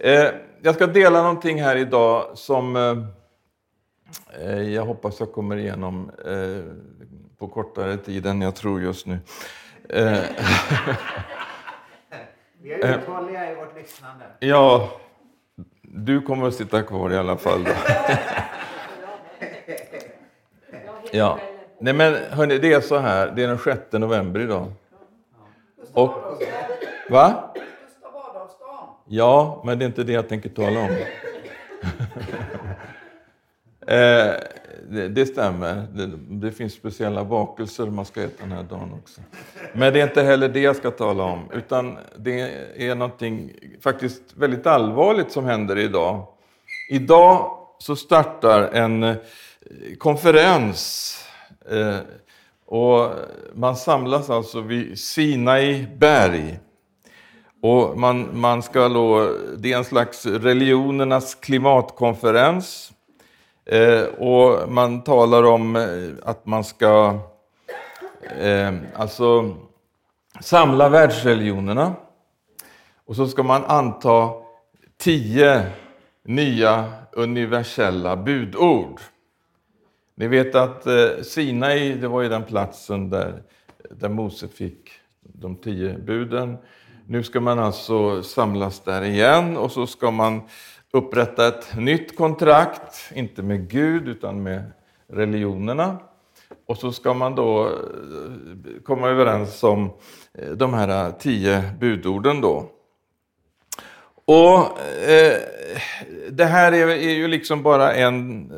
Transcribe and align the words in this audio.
Eh, 0.00 0.30
jag 0.62 0.74
ska 0.74 0.86
dela 0.86 1.22
någonting 1.22 1.62
här 1.62 1.76
idag 1.76 2.38
som 2.38 2.76
eh, 2.76 2.98
eh, 4.42 4.62
jag 4.62 4.84
hoppas 4.84 5.20
jag 5.20 5.32
kommer 5.32 5.56
igenom 5.56 6.10
eh, 6.26 6.64
på 7.38 7.48
kortare 7.48 7.96
tid 7.96 8.26
än 8.26 8.42
jag 8.42 8.54
tror 8.54 8.80
just 8.82 9.06
nu. 9.06 9.18
Eh, 9.88 10.18
Vi 12.62 12.72
är 12.72 12.98
uthålliga 12.98 13.52
i 13.52 13.54
vårt 13.54 13.76
lyssnande. 13.76 14.24
ja, 14.38 14.90
du 15.82 16.20
kommer 16.22 16.48
att 16.48 16.54
sitta 16.54 16.82
kvar 16.82 17.10
i 17.10 17.16
alla 17.16 17.36
fall. 17.36 17.64
Då. 17.64 17.70
Ja. 21.12 21.38
Nej 21.80 21.92
men 21.92 22.14
hörni, 22.30 22.58
det 22.58 22.72
är 22.72 22.80
så 22.80 22.98
här, 22.98 23.32
det 23.36 23.42
är 23.42 23.48
den 23.48 23.58
6 23.58 23.80
november 23.92 24.40
idag. 24.40 24.72
Och, 25.92 26.10
va? 27.10 27.54
Ja, 29.08 29.62
men 29.64 29.78
det 29.78 29.84
är 29.84 29.86
inte 29.86 30.04
det 30.04 30.12
jag 30.12 30.28
tänker 30.28 30.48
tala 30.48 30.80
om. 30.80 30.90
eh, 33.86 34.32
det, 34.90 35.08
det 35.08 35.26
stämmer. 35.26 35.74
Det, 35.74 36.10
det 36.16 36.52
finns 36.52 36.72
speciella 36.72 37.24
bakelser 37.24 37.86
man 37.86 38.04
ska 38.04 38.22
äta 38.22 38.42
den 38.42 38.52
här 38.52 38.62
dagen 38.62 38.92
också. 39.02 39.20
Men 39.72 39.92
det 39.92 40.00
är 40.00 40.04
inte 40.06 40.22
heller 40.22 40.48
det 40.48 40.60
jag 40.60 40.76
ska 40.76 40.90
tala 40.90 41.24
om, 41.24 41.50
utan 41.52 41.98
det 42.16 42.40
är 42.76 42.94
någonting 42.94 43.52
faktiskt 43.80 44.22
väldigt 44.34 44.66
allvarligt 44.66 45.32
som 45.32 45.44
händer 45.44 45.78
idag. 45.78 46.26
Idag 46.90 47.58
så 47.78 47.96
startar 47.96 48.62
en 48.62 49.02
eh, 49.02 49.16
konferens 49.98 51.14
eh, 51.70 51.96
och 52.66 53.10
man 53.54 53.76
samlas 53.76 54.30
alltså 54.30 54.60
vid 54.60 54.98
Sinai 54.98 55.86
berg. 55.96 56.58
Och 57.60 57.98
man, 57.98 58.40
man 58.40 58.62
ska 58.62 58.88
då, 58.88 59.34
det 59.56 59.72
är 59.72 59.76
en 59.76 59.84
slags 59.84 60.26
religionernas 60.26 61.34
klimatkonferens. 61.34 62.92
Eh, 63.64 64.02
och 64.02 64.72
man 64.72 65.02
talar 65.02 65.42
om 65.42 65.76
eh, 65.76 65.84
att 66.22 66.46
man 66.46 66.64
ska 66.64 67.18
eh, 68.38 68.74
alltså 68.94 69.56
samla 70.40 70.88
världsreligionerna. 70.88 71.94
Och 73.04 73.16
så 73.16 73.26
ska 73.26 73.42
man 73.42 73.64
anta 73.64 74.30
tio 74.96 75.62
nya 76.24 76.92
universella 77.12 78.16
budord. 78.16 79.00
Ni 80.14 80.28
vet 80.28 80.54
att 80.54 80.86
eh, 80.86 81.22
Sinai, 81.22 81.94
det 81.94 82.08
var 82.08 82.22
ju 82.22 82.28
den 82.28 82.44
platsen 82.44 83.10
där, 83.10 83.42
där 83.90 84.08
Mose 84.08 84.48
fick 84.48 84.90
de 85.20 85.56
tio 85.56 85.98
buden. 85.98 86.56
Nu 87.10 87.22
ska 87.22 87.40
man 87.40 87.58
alltså 87.58 88.22
samlas 88.22 88.80
där 88.80 89.02
igen 89.02 89.56
och 89.56 89.72
så 89.72 89.86
ska 89.86 90.10
man 90.10 90.42
upprätta 90.92 91.48
ett 91.48 91.76
nytt 91.76 92.16
kontrakt, 92.16 93.10
inte 93.14 93.42
med 93.42 93.70
Gud 93.70 94.08
utan 94.08 94.42
med 94.42 94.62
religionerna. 95.12 95.96
Och 96.66 96.76
så 96.76 96.92
ska 96.92 97.14
man 97.14 97.34
då 97.34 97.66
eh, 97.66 97.72
komma 98.84 99.08
överens 99.08 99.64
om 99.64 99.90
eh, 100.34 100.48
de 100.48 100.74
här 100.74 101.06
eh, 101.06 101.12
tio 101.12 101.62
budorden 101.80 102.40
då. 102.40 102.70
Och 104.24 104.80
eh, 105.08 105.36
Det 106.30 106.44
här 106.44 106.72
är, 106.72 106.88
är, 106.88 107.14
ju 107.14 107.28
liksom 107.28 107.62
bara 107.62 107.94
en 107.94 108.52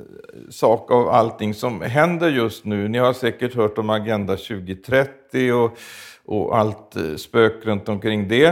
sak 0.50 0.90
av 0.90 1.08
allting 1.08 1.54
som 1.54 1.80
händer 1.82 2.28
just 2.28 2.64
nu. 2.64 2.88
Ni 2.88 2.98
har 2.98 3.12
säkert 3.12 3.54
hört 3.54 3.78
om 3.78 3.90
Agenda 3.90 4.36
2030 4.36 5.52
och, 5.52 5.78
och 6.30 6.58
allt 6.58 6.96
eh, 6.96 7.14
spök 7.16 7.66
runt 7.66 7.88
omkring 7.88 8.28
det. 8.28 8.46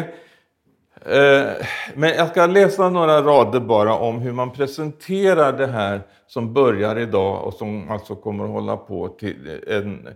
Eh, 1.05 1.47
men 1.95 2.11
jag 2.17 2.29
ska 2.29 2.47
läsa 2.47 2.91
några 2.91 3.23
rader 3.23 3.61
bara 3.61 3.95
om 3.95 4.19
hur 4.19 4.33
man 4.33 4.51
presenterar 4.51 5.53
det 5.53 5.67
här 5.67 6.01
som 6.27 6.55
börjar 6.55 6.99
idag 6.99 7.45
och 7.45 7.55
som 7.55 7.91
alltså 7.91 8.15
kommer 8.15 8.45
att 8.45 8.51
hålla 8.51 8.77
på 8.77 9.09
till 9.09 9.61
eh, 9.67 9.77
en, 9.77 10.09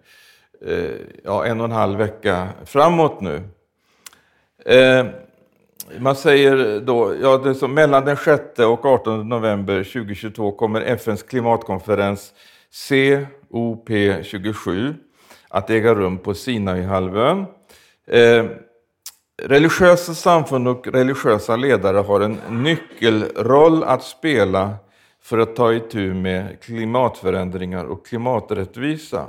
ja, 1.24 1.44
en 1.44 1.60
och 1.60 1.64
en 1.64 1.72
halv 1.72 1.98
vecka 1.98 2.48
framåt 2.64 3.20
nu. 3.20 3.42
Man 5.98 6.16
säger 6.16 6.80
då, 6.80 7.14
ja, 7.22 7.38
det 7.38 7.54
som 7.54 7.74
mellan 7.74 8.04
den 8.04 8.16
6 8.16 8.58
och 8.58 8.86
18 8.86 9.28
november 9.28 9.84
2022 9.84 10.52
kommer 10.52 10.80
FNs 10.80 11.22
klimatkonferens 11.22 12.32
COP27 13.50 14.94
att 15.52 15.70
äga 15.70 15.94
rum 15.94 16.18
på 16.18 16.34
Sinaihalvön. 16.34 17.44
Eh, 18.06 18.44
religiösa 19.42 20.14
samfund 20.14 20.68
och 20.68 20.86
religiösa 20.86 21.56
ledare 21.56 21.98
har 21.98 22.20
en 22.20 22.38
nyckelroll 22.50 23.84
att 23.84 24.02
spela 24.02 24.74
för 25.22 25.38
att 25.38 25.56
ta 25.56 25.72
itu 25.72 26.14
med 26.14 26.60
klimatförändringar 26.60 27.84
och 27.84 28.06
klimaträttvisa. 28.06 29.26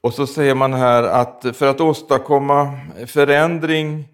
Och 0.00 0.14
så 0.14 0.26
säger 0.26 0.54
man 0.54 0.72
här 0.72 1.02
att 1.02 1.46
för 1.56 1.66
att 1.66 1.80
åstadkomma 1.80 2.78
förändring 3.06 4.08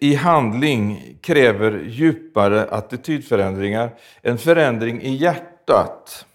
i 0.00 0.14
handling 0.14 1.16
kräver 1.20 1.82
djupare 1.86 2.64
attitydförändringar, 2.64 3.90
en 4.22 4.38
förändring 4.38 5.02
i 5.02 5.14
hjärtat. 5.14 6.26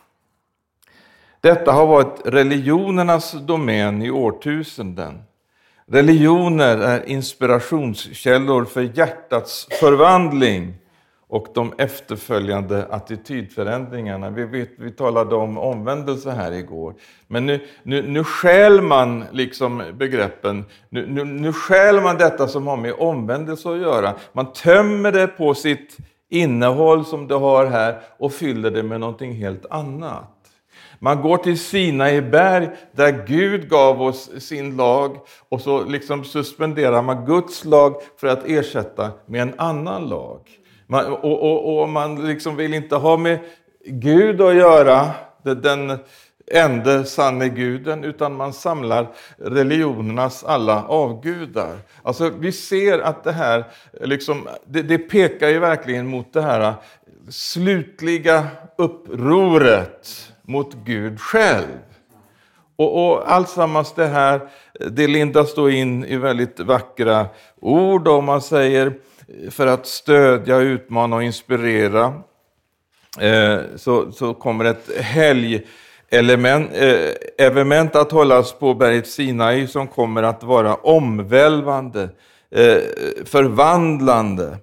Detta 1.42 1.72
har 1.72 1.88
varit 1.88 2.22
religionernas 2.26 3.32
domän 3.32 4.02
i 4.02 4.12
årtusenden. 4.12 5.24
Religioner 5.88 6.78
är 6.78 7.10
inspirationskällor 7.10 8.66
för 8.66 8.98
hjärtats 8.98 9.68
förvandling 9.80 10.74
och 11.28 11.48
de 11.54 11.74
efterföljande 11.78 12.86
attitydförändringarna. 12.90 14.30
Vi, 14.30 14.46
vet, 14.46 14.70
vi 14.78 14.92
talade 14.92 15.36
om 15.36 15.58
omvändelse 15.58 16.32
här 16.32 16.52
igår. 16.52 16.94
Men 17.28 17.46
nu, 17.46 17.68
nu, 17.84 18.08
nu 18.08 18.24
skäl 18.24 18.82
man 18.82 19.24
liksom 19.32 19.84
begreppen, 19.94 20.66
nu, 20.90 21.08
nu, 21.08 21.24
nu 21.24 21.54
skäl 21.54 22.02
man 22.02 22.18
detta 22.18 22.48
som 22.48 22.68
har 22.68 22.78
med 22.78 22.94
omvändelse 22.98 23.70
att 23.70 23.82
göra. 23.82 24.14
Man 24.34 24.54
tömmer 24.54 25.12
det 25.12 25.28
på 25.28 25.54
sitt 25.54 25.98
innehåll 26.30 27.06
som 27.06 27.28
det 27.28 27.36
har 27.36 27.66
här 27.66 28.02
och 28.18 28.34
fyller 28.34 28.72
det 28.72 28.84
med 28.84 29.00
någonting 29.00 29.34
helt 29.34 29.66
annat. 29.70 30.41
Man 31.04 31.22
går 31.22 31.38
till 31.38 31.60
Sinai 31.60 32.22
berg 32.22 32.70
där 32.92 33.26
Gud 33.28 33.70
gav 33.70 34.02
oss 34.02 34.30
sin 34.40 34.78
lag 34.78 35.18
och 35.50 35.62
så 35.62 35.84
liksom 35.84 36.26
suspenderar 36.26 37.02
man 37.02 37.26
Guds 37.26 37.66
lag 37.66 37.96
för 38.18 38.28
att 38.28 38.46
ersätta 38.46 39.12
med 39.26 39.42
en 39.42 39.54
annan 39.58 40.08
lag. 40.08 40.40
Man, 40.88 41.06
och, 41.06 41.44
och, 41.44 41.82
och, 41.82 41.90
man 41.90 42.28
liksom 42.28 42.56
vill 42.56 42.74
inte 42.74 42.96
ha 42.96 43.18
med 43.18 43.40
Gud 43.86 44.42
att 44.42 44.56
göra, 44.56 45.10
den 45.44 45.98
enda 46.48 47.04
sanne 47.04 47.50
guden, 47.50 48.04
utan 48.04 48.36
man 48.36 48.54
samlar 48.54 49.08
religionernas 49.38 50.44
alla 50.44 50.84
avgudar. 50.84 51.78
Alltså, 52.04 52.30
vi 52.40 52.52
ser 52.52 53.00
att 53.00 53.24
det 53.24 53.32
här 53.32 53.66
liksom, 54.02 54.48
det, 54.66 54.82
det 54.82 54.98
pekar 54.98 55.50
ju 55.50 55.60
verkligen 55.60 56.08
mot 56.08 56.34
det 56.34 56.42
här 56.42 56.74
slutliga 57.30 58.48
upproret 58.78 60.31
mot 60.48 60.74
Gud 60.86 61.20
själv. 61.20 61.78
Och, 62.76 63.12
och 63.12 63.32
alltsammans 63.32 63.94
det 63.94 64.08
här, 64.08 64.42
det 64.92 65.08
lindas 65.08 65.56
då 65.56 65.70
in 65.70 66.06
i 66.06 66.18
väldigt 66.18 66.60
vackra 66.60 67.26
ord 67.60 68.08
och 68.08 68.24
man 68.24 68.42
säger 68.42 68.94
för 69.50 69.68
att 69.68 69.88
stödja, 69.88 70.58
utmana 70.58 71.16
och 71.16 71.24
inspirera 71.24 72.14
eh, 73.20 73.60
så, 73.76 74.12
så 74.12 74.34
kommer 74.34 74.66
ett 74.66 74.90
helgelement 75.02 76.70
eh, 76.74 78.02
att 78.02 78.12
hållas 78.12 78.54
på 78.54 78.74
berget 78.74 79.08
Sinai 79.08 79.68
som 79.68 79.88
kommer 79.88 80.24
att 80.24 80.44
vara 80.44 80.76
omvälvande, 80.76 82.10
eh, 82.52 82.78
förvandlande 83.26 84.58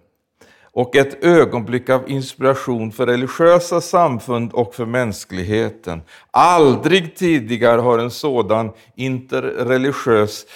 och 0.78 0.96
ett 0.96 1.24
ögonblick 1.24 1.90
av 1.90 2.10
inspiration 2.10 2.92
för 2.92 3.06
religiösa 3.06 3.80
samfund 3.80 4.52
och 4.52 4.74
för 4.74 4.86
mänskligheten. 4.86 6.02
Aldrig 6.30 7.16
tidigare 7.16 7.80
har 7.80 7.98
en 7.98 8.10
sådan 8.10 8.70
interreligiös 8.96 10.46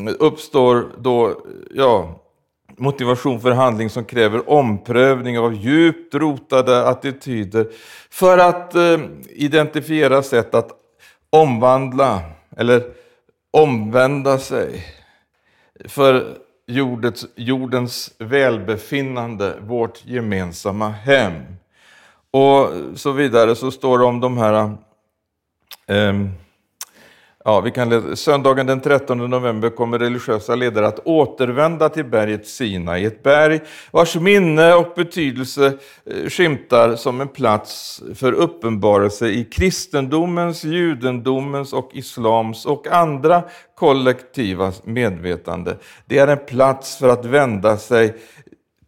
mm, 0.00 0.16
uppstår 0.18 0.86
då 0.98 1.42
ja, 1.74 2.20
motivation 2.78 3.40
för 3.40 3.50
handling 3.50 3.90
som 3.90 4.04
kräver 4.04 4.50
omprövning 4.50 5.38
av 5.38 5.54
djupt 5.54 6.14
rotade 6.14 6.88
attityder 6.88 7.66
för 8.10 8.38
att 8.38 8.74
eh, 8.74 9.00
identifiera 9.28 10.22
sätt 10.22 10.54
att 10.54 10.70
omvandla 11.30 12.20
eller 12.56 12.82
omvända 13.50 14.38
sig 14.38 14.84
för 15.84 16.36
jordets, 16.66 17.26
jordens 17.34 18.14
välbefinnande, 18.18 19.56
vårt 19.60 20.06
gemensamma 20.06 20.88
hem. 20.88 21.42
Och 22.30 22.70
så 22.94 23.12
vidare 23.12 23.54
så 23.54 23.70
står 23.70 23.98
det 23.98 24.04
om 24.04 24.20
de 24.20 24.38
här 24.38 24.76
eh, 25.86 26.14
Ja, 27.48 27.60
vi 27.60 27.70
kan 27.70 27.88
läsa. 27.88 28.16
Söndagen 28.16 28.66
den 28.66 28.80
13 28.80 29.18
november 29.30 29.70
kommer 29.70 29.98
religiösa 29.98 30.54
ledare 30.54 30.86
att 30.86 31.06
återvända 31.06 31.88
till 31.88 32.04
berget 32.04 32.46
Sinai, 32.46 33.04
ett 33.04 33.22
berg 33.22 33.60
vars 33.90 34.16
minne 34.16 34.74
och 34.74 34.92
betydelse 34.96 35.66
eh, 36.04 36.28
skymtar 36.28 36.96
som 36.96 37.20
en 37.20 37.28
plats 37.28 38.02
för 38.14 38.32
uppenbarelse 38.32 39.28
i 39.28 39.44
kristendomens, 39.44 40.64
judendomens 40.64 41.72
och 41.72 41.90
islams 41.92 42.66
och 42.66 42.86
andra 42.86 43.42
kollektiva 43.74 44.72
medvetande. 44.84 45.76
Det 46.06 46.18
är 46.18 46.28
en 46.28 46.46
plats 46.46 46.98
för 46.98 47.08
att 47.08 47.24
vända 47.24 47.76
sig 47.76 48.14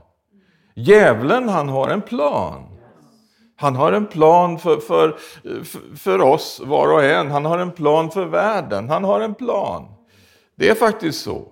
Djävulen 0.74 1.48
han 1.48 1.68
har 1.68 1.88
en 1.88 2.02
plan. 2.02 2.62
Han 3.56 3.76
har 3.76 3.92
en 3.92 4.06
plan 4.06 4.58
för, 4.58 4.76
för, 4.76 5.16
för 5.96 6.20
oss 6.20 6.62
var 6.64 6.92
och 6.92 7.04
en. 7.04 7.30
Han 7.30 7.44
har 7.44 7.58
en 7.58 7.72
plan 7.72 8.10
för 8.10 8.24
världen. 8.24 8.88
Han 8.88 9.04
har 9.04 9.20
en 9.20 9.34
plan. 9.34 9.84
Det 10.54 10.68
är 10.68 10.74
faktiskt 10.74 11.22
så. 11.22 11.48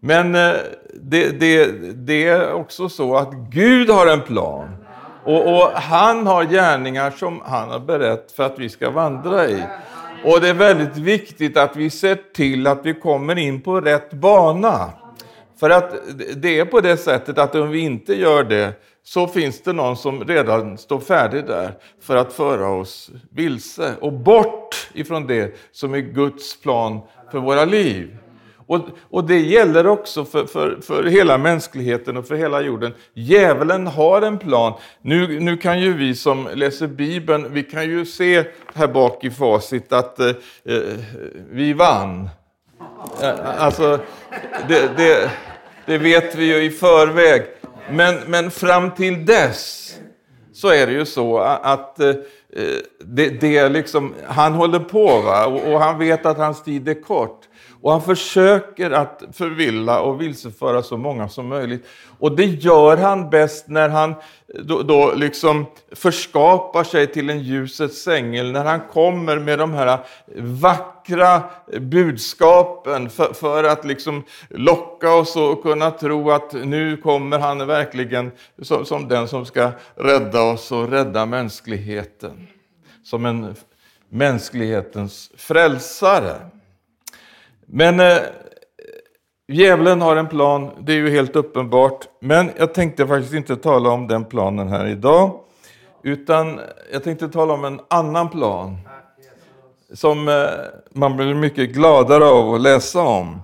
Men 0.00 0.34
eh, 0.34 0.52
det, 0.94 1.40
det, 1.40 1.66
det 2.06 2.26
är 2.26 2.52
också 2.52 2.88
så 2.88 3.16
att 3.16 3.32
Gud 3.32 3.90
har 3.90 4.06
en 4.06 4.22
plan. 4.22 4.85
Och, 5.26 5.56
och, 5.56 5.70
han 5.72 6.26
har 6.26 6.44
gärningar 6.44 7.10
som 7.10 7.42
han 7.44 7.68
har 7.68 7.80
berett 7.80 8.32
för 8.32 8.42
att 8.42 8.58
vi 8.58 8.68
ska 8.68 8.90
vandra 8.90 9.46
i. 9.46 9.62
Och 10.24 10.40
det 10.40 10.48
är 10.48 10.54
väldigt 10.54 10.96
viktigt 10.96 11.56
att 11.56 11.76
vi 11.76 11.90
ser 11.90 12.18
till 12.34 12.66
att 12.66 12.86
vi 12.86 12.94
kommer 12.94 13.38
in 13.38 13.60
på 13.60 13.80
rätt 13.80 14.12
bana. 14.12 14.90
För 15.60 15.70
att 15.70 15.92
det 16.36 16.58
är 16.58 16.64
på 16.64 16.80
det 16.80 16.96
sättet 16.96 17.38
att 17.38 17.54
om 17.54 17.70
vi 17.70 17.78
inte 17.78 18.14
gör 18.14 18.44
det 18.44 18.72
så 19.02 19.26
finns 19.26 19.62
det 19.62 19.72
någon 19.72 19.96
som 19.96 20.24
redan 20.24 20.78
står 20.78 21.00
färdig 21.00 21.46
där 21.46 21.72
för 22.00 22.16
att 22.16 22.32
föra 22.32 22.68
oss 22.68 23.10
vilse 23.30 23.94
och 24.00 24.12
bort 24.12 24.88
ifrån 24.92 25.26
det 25.26 25.54
som 25.72 25.94
är 25.94 25.98
Guds 25.98 26.60
plan 26.60 27.00
för 27.30 27.38
våra 27.38 27.64
liv. 27.64 28.16
Och, 28.66 28.80
och 29.10 29.24
det 29.24 29.40
gäller 29.40 29.86
också 29.86 30.24
för, 30.24 30.46
för, 30.46 30.78
för 30.82 31.04
hela 31.04 31.38
mänskligheten 31.38 32.16
och 32.16 32.26
för 32.26 32.34
hela 32.34 32.60
jorden. 32.60 32.94
Djävulen 33.14 33.86
har 33.86 34.22
en 34.22 34.38
plan. 34.38 34.72
Nu, 35.02 35.40
nu 35.40 35.56
kan 35.56 35.80
ju 35.80 35.92
vi 35.92 36.14
som 36.14 36.48
läser 36.54 36.86
Bibeln, 36.86 37.52
vi 37.52 37.62
kan 37.62 37.84
ju 37.84 38.06
se 38.06 38.44
här 38.74 38.88
bak 38.88 39.24
i 39.24 39.30
facit 39.30 39.92
att 39.92 40.20
eh, 40.20 40.28
eh 40.64 40.80
vi 41.50 41.72
vann. 41.72 42.28
Alltså, 43.58 43.98
det, 44.68 44.96
det, 44.96 45.30
det, 45.86 45.98
vet 45.98 46.34
vi 46.34 46.44
ju 46.44 46.64
i 46.64 46.70
förväg. 46.70 47.42
Men, 47.90 48.14
men 48.26 48.50
fram 48.50 48.90
till 48.90 49.26
dess 49.26 49.94
så 50.52 50.68
är 50.68 50.86
det 50.86 50.92
ju 50.92 51.06
så 51.06 51.38
att 51.38 52.00
eh, 52.00 52.08
eh, 52.08 52.14
det, 53.04 53.28
det 53.40 53.68
liksom, 53.68 54.14
han 54.26 54.52
håller 54.52 54.78
på 54.78 55.20
va? 55.20 55.46
Och, 55.46 55.72
och 55.72 55.80
han 55.80 55.98
vet 55.98 56.26
att 56.26 56.38
hans 56.38 56.62
tid 56.62 56.88
är 56.88 57.02
kort. 57.02 57.40
Och 57.82 57.92
han 57.92 58.02
försöker 58.02 58.90
att 58.90 59.22
förvilla 59.32 60.00
och 60.00 60.20
vilseföra 60.20 60.82
så 60.82 60.96
många 60.96 61.28
som 61.28 61.48
möjligt. 61.48 61.86
Och 62.18 62.36
det 62.36 62.44
gör 62.44 62.96
han 62.96 63.30
bäst 63.30 63.68
när 63.68 63.88
han 63.88 64.14
då, 64.64 64.82
då 64.82 65.12
liksom 65.14 65.66
förskapar 65.92 66.84
sig 66.84 67.06
till 67.06 67.30
en 67.30 67.40
ljusets 67.40 68.08
ängel, 68.08 68.52
när 68.52 68.64
han 68.64 68.80
kommer 68.92 69.38
med 69.38 69.58
de 69.58 69.72
här 69.72 69.98
vackra 70.36 71.42
budskapen 71.80 73.10
för, 73.10 73.32
för 73.32 73.64
att 73.64 73.84
liksom 73.84 74.24
locka 74.48 75.14
oss 75.14 75.36
och 75.36 75.62
kunna 75.62 75.90
tro 75.90 76.30
att 76.30 76.52
nu 76.52 76.96
kommer 76.96 77.38
han 77.38 77.66
verkligen 77.66 78.30
som, 78.62 78.84
som 78.84 79.08
den 79.08 79.28
som 79.28 79.46
ska 79.46 79.70
rädda 79.94 80.42
oss 80.42 80.72
och 80.72 80.90
rädda 80.90 81.26
mänskligheten. 81.26 82.46
Som 83.02 83.26
en 83.26 83.54
mänsklighetens 84.08 85.30
frälsare. 85.36 86.36
Men 87.66 88.00
eh, 88.00 88.16
djävulen 89.48 90.00
har 90.00 90.16
en 90.16 90.28
plan, 90.28 90.70
det 90.80 90.92
är 90.92 90.96
ju 90.96 91.10
helt 91.10 91.36
uppenbart. 91.36 92.08
Men 92.20 92.50
jag 92.56 92.74
tänkte 92.74 93.06
faktiskt 93.06 93.34
inte 93.34 93.56
tala 93.56 93.90
om 93.90 94.08
den 94.08 94.24
planen 94.24 94.68
här 94.68 94.86
idag. 94.86 95.40
Utan 96.02 96.60
jag 96.92 97.04
tänkte 97.04 97.28
tala 97.28 97.54
om 97.54 97.64
en 97.64 97.80
annan 97.90 98.28
plan. 98.28 98.78
Som 99.92 100.28
eh, 100.28 100.44
man 100.90 101.16
blir 101.16 101.34
mycket 101.34 101.70
gladare 101.70 102.24
av 102.24 102.54
att 102.54 102.60
läsa 102.60 103.02
om. 103.02 103.42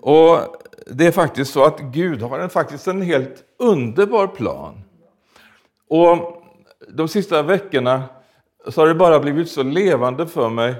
Och 0.00 0.38
det 0.86 1.06
är 1.06 1.12
faktiskt 1.12 1.52
så 1.52 1.64
att 1.64 1.80
Gud 1.80 2.22
har 2.22 2.38
en, 2.38 2.50
faktiskt 2.50 2.86
en 2.86 3.02
helt 3.02 3.44
underbar 3.58 4.26
plan. 4.26 4.82
Och 5.88 6.42
de 6.88 7.08
sista 7.08 7.42
veckorna 7.42 8.02
så 8.68 8.80
har 8.80 8.88
det 8.88 8.94
bara 8.94 9.20
blivit 9.20 9.50
så 9.50 9.62
levande 9.62 10.26
för 10.26 10.48
mig. 10.48 10.74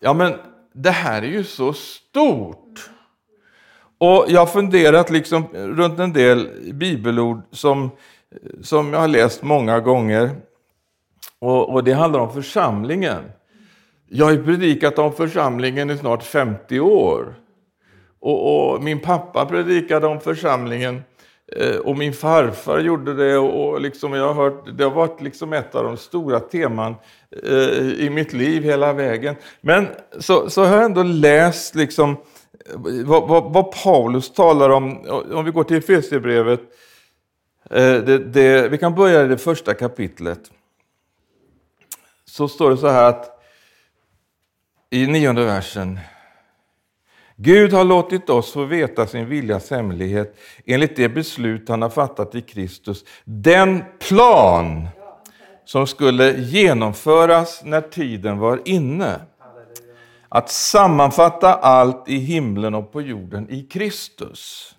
Ja, 0.00 0.12
men 0.12 0.34
det 0.72 0.90
här 0.90 1.22
är 1.22 1.26
ju 1.26 1.44
så 1.44 1.72
stort. 1.72 2.90
Och 3.98 4.24
jag 4.28 4.40
har 4.40 4.46
funderat 4.46 5.10
liksom 5.10 5.44
runt 5.52 5.98
en 5.98 6.12
del 6.12 6.50
bibelord 6.72 7.42
som, 7.50 7.90
som 8.62 8.92
jag 8.92 9.00
har 9.00 9.08
läst 9.08 9.42
många 9.42 9.80
gånger. 9.80 10.30
Och, 11.38 11.70
och 11.70 11.84
det 11.84 11.92
handlar 11.92 12.20
om 12.20 12.32
församlingen. 12.32 13.22
Jag 14.08 14.24
har 14.26 14.32
ju 14.32 14.44
predikat 14.44 14.98
om 14.98 15.12
församlingen 15.12 15.90
i 15.90 15.98
snart 15.98 16.22
50 16.22 16.80
år. 16.80 17.34
Och, 18.20 18.72
och 18.72 18.82
min 18.82 19.00
pappa 19.00 19.46
predikade 19.46 20.06
om 20.06 20.20
församlingen 20.20 21.02
Eh, 21.56 21.76
och 21.76 21.98
min 21.98 22.12
farfar 22.12 22.78
gjorde 22.78 23.14
det 23.14 23.38
och 23.38 23.80
liksom 23.80 24.12
jag 24.12 24.34
har 24.34 24.44
hört, 24.44 24.78
det 24.78 24.84
har 24.84 24.90
varit 24.90 25.20
liksom 25.20 25.52
ett 25.52 25.74
av 25.74 25.84
de 25.84 25.96
stora 25.96 26.40
teman 26.40 26.94
eh, 27.42 27.78
i 27.78 28.10
mitt 28.10 28.32
liv 28.32 28.62
hela 28.62 28.92
vägen. 28.92 29.36
Men 29.60 29.88
så, 30.18 30.50
så 30.50 30.64
har 30.64 30.76
jag 30.76 30.84
ändå 30.84 31.02
läst 31.02 31.74
liksom 31.74 32.10
eh, 32.10 32.78
vad, 33.04 33.28
vad, 33.28 33.52
vad 33.52 33.72
Paulus 33.72 34.32
talar 34.32 34.70
om, 34.70 35.06
om 35.32 35.44
vi 35.44 35.50
går 35.50 35.64
till 35.64 35.76
Efesierbrevet. 35.76 36.60
Det, 37.70 38.18
det, 38.18 38.68
vi 38.68 38.78
kan 38.78 38.94
börja 38.94 39.24
i 39.24 39.28
det 39.28 39.38
första 39.38 39.74
kapitlet. 39.74 40.40
Så 42.24 42.48
står 42.48 42.70
det 42.70 42.76
så 42.76 42.88
här 42.88 43.04
att 43.04 43.42
i 44.90 45.06
nionde 45.06 45.44
versen. 45.44 45.98
Gud 47.42 47.72
har 47.72 47.84
låtit 47.84 48.30
oss 48.30 48.52
få 48.52 48.64
veta 48.64 49.06
sin 49.06 49.26
viljas 49.26 49.70
hemlighet 49.70 50.38
enligt 50.66 50.96
det 50.96 51.08
beslut 51.08 51.68
han 51.68 51.82
har 51.82 51.90
fattat 51.90 52.34
i 52.34 52.40
Kristus. 52.40 53.04
Den 53.24 53.84
plan 54.08 54.88
som 55.64 55.86
skulle 55.86 56.40
genomföras 56.40 57.60
när 57.64 57.80
tiden 57.80 58.38
var 58.38 58.62
inne. 58.64 59.20
Att 60.28 60.50
sammanfatta 60.50 61.54
allt 61.54 62.08
i 62.08 62.16
himlen 62.16 62.74
och 62.74 62.92
på 62.92 63.02
jorden 63.02 63.50
i 63.50 63.62
Kristus. 63.62 64.74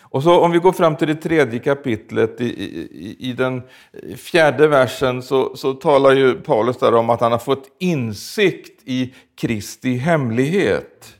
Och 0.00 0.22
så 0.22 0.40
om 0.40 0.50
vi 0.50 0.58
går 0.58 0.72
fram 0.72 0.96
till 0.96 1.08
det 1.08 1.14
tredje 1.14 1.58
kapitlet, 1.58 2.40
i, 2.40 2.44
i, 2.44 3.16
i 3.20 3.32
den 3.32 3.62
fjärde 4.16 4.68
versen, 4.68 5.22
så, 5.22 5.56
så 5.56 5.74
talar 5.74 6.12
ju 6.12 6.34
Paulus 6.34 6.76
där 6.76 6.94
om 6.94 7.10
att 7.10 7.20
han 7.20 7.32
har 7.32 7.38
fått 7.38 7.64
insikt 7.78 8.82
i 8.84 9.14
Kristi 9.36 9.96
hemlighet. 9.96 11.18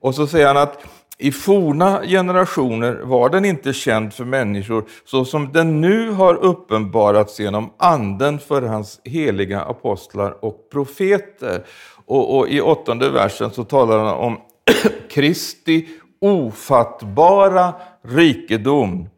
Och 0.00 0.14
så 0.14 0.26
säger 0.26 0.46
han 0.46 0.56
att 0.56 0.84
i 1.20 1.32
forna 1.32 2.02
generationer 2.06 3.00
var 3.02 3.30
den 3.30 3.44
inte 3.44 3.72
känd 3.72 4.14
för 4.14 4.24
människor 4.24 4.84
så 5.04 5.24
som 5.24 5.52
den 5.52 5.80
nu 5.80 6.10
har 6.10 6.34
uppenbarats 6.34 7.40
genom 7.40 7.70
anden 7.78 8.38
för 8.38 8.62
hans 8.62 9.00
heliga 9.04 9.60
apostlar 9.60 10.44
och 10.44 10.70
profeter. 10.72 11.64
Och, 12.06 12.38
och 12.38 12.48
i 12.48 12.60
åttonde 12.60 13.10
versen 13.10 13.50
så 13.50 13.64
talar 13.64 13.98
han 13.98 14.14
om 14.14 14.40
Kristi 15.10 15.88
ofattbara 16.20 17.74
rikedom. 18.02 19.08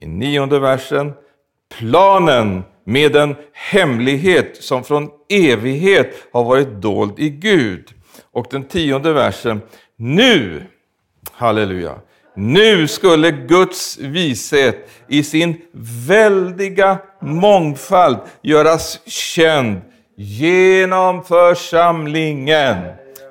I 0.00 0.06
nionde 0.06 0.58
versen, 0.58 1.12
planen 1.78 2.62
med 2.84 3.16
en 3.16 3.36
hemlighet 3.52 4.56
som 4.56 4.84
från 4.84 5.10
evighet 5.28 6.28
har 6.32 6.44
varit 6.44 6.68
dold 6.68 7.18
i 7.18 7.30
Gud. 7.30 7.90
Och 8.32 8.46
den 8.50 8.64
tionde 8.64 9.12
versen, 9.12 9.60
nu, 9.96 10.62
halleluja, 11.32 11.94
nu 12.34 12.88
skulle 12.88 13.30
Guds 13.30 13.98
vishet 13.98 14.90
i 15.08 15.22
sin 15.22 15.56
väldiga 16.08 16.98
mångfald 17.20 18.18
göras 18.42 19.00
känd 19.06 19.80
genom 20.16 21.24
församlingen. 21.24 22.76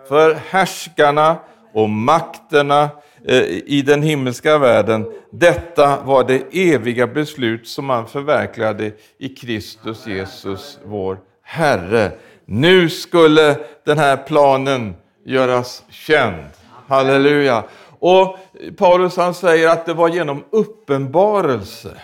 För 0.08 0.38
härskarna 0.50 1.38
och 1.74 1.90
makterna 1.90 2.90
eh, 3.28 3.44
i 3.66 3.84
den 3.86 4.02
himmelska 4.02 4.58
världen. 4.58 5.06
Detta 5.32 6.02
var 6.04 6.24
det 6.24 6.72
eviga 6.74 7.08
beslut 7.08 7.68
som 7.68 7.86
man 7.86 8.08
förverkligade 8.08 8.92
i 9.20 9.30
Kristus 9.30 10.08
Jesus, 10.08 10.80
vår 10.86 11.18
Herre. 11.44 12.12
Nu 12.46 12.90
skulle 12.90 13.58
den 13.86 13.98
här 13.98 14.18
planen 14.18 14.96
göras 15.26 15.84
känd. 15.90 16.50
Halleluja. 16.88 17.64
Och 18.00 18.38
Paulus 18.78 19.18
han 19.18 19.34
säger 19.34 19.70
att 19.70 19.86
det 19.86 19.94
var 19.94 20.10
genom 20.10 20.44
uppenbarelse 20.50 22.02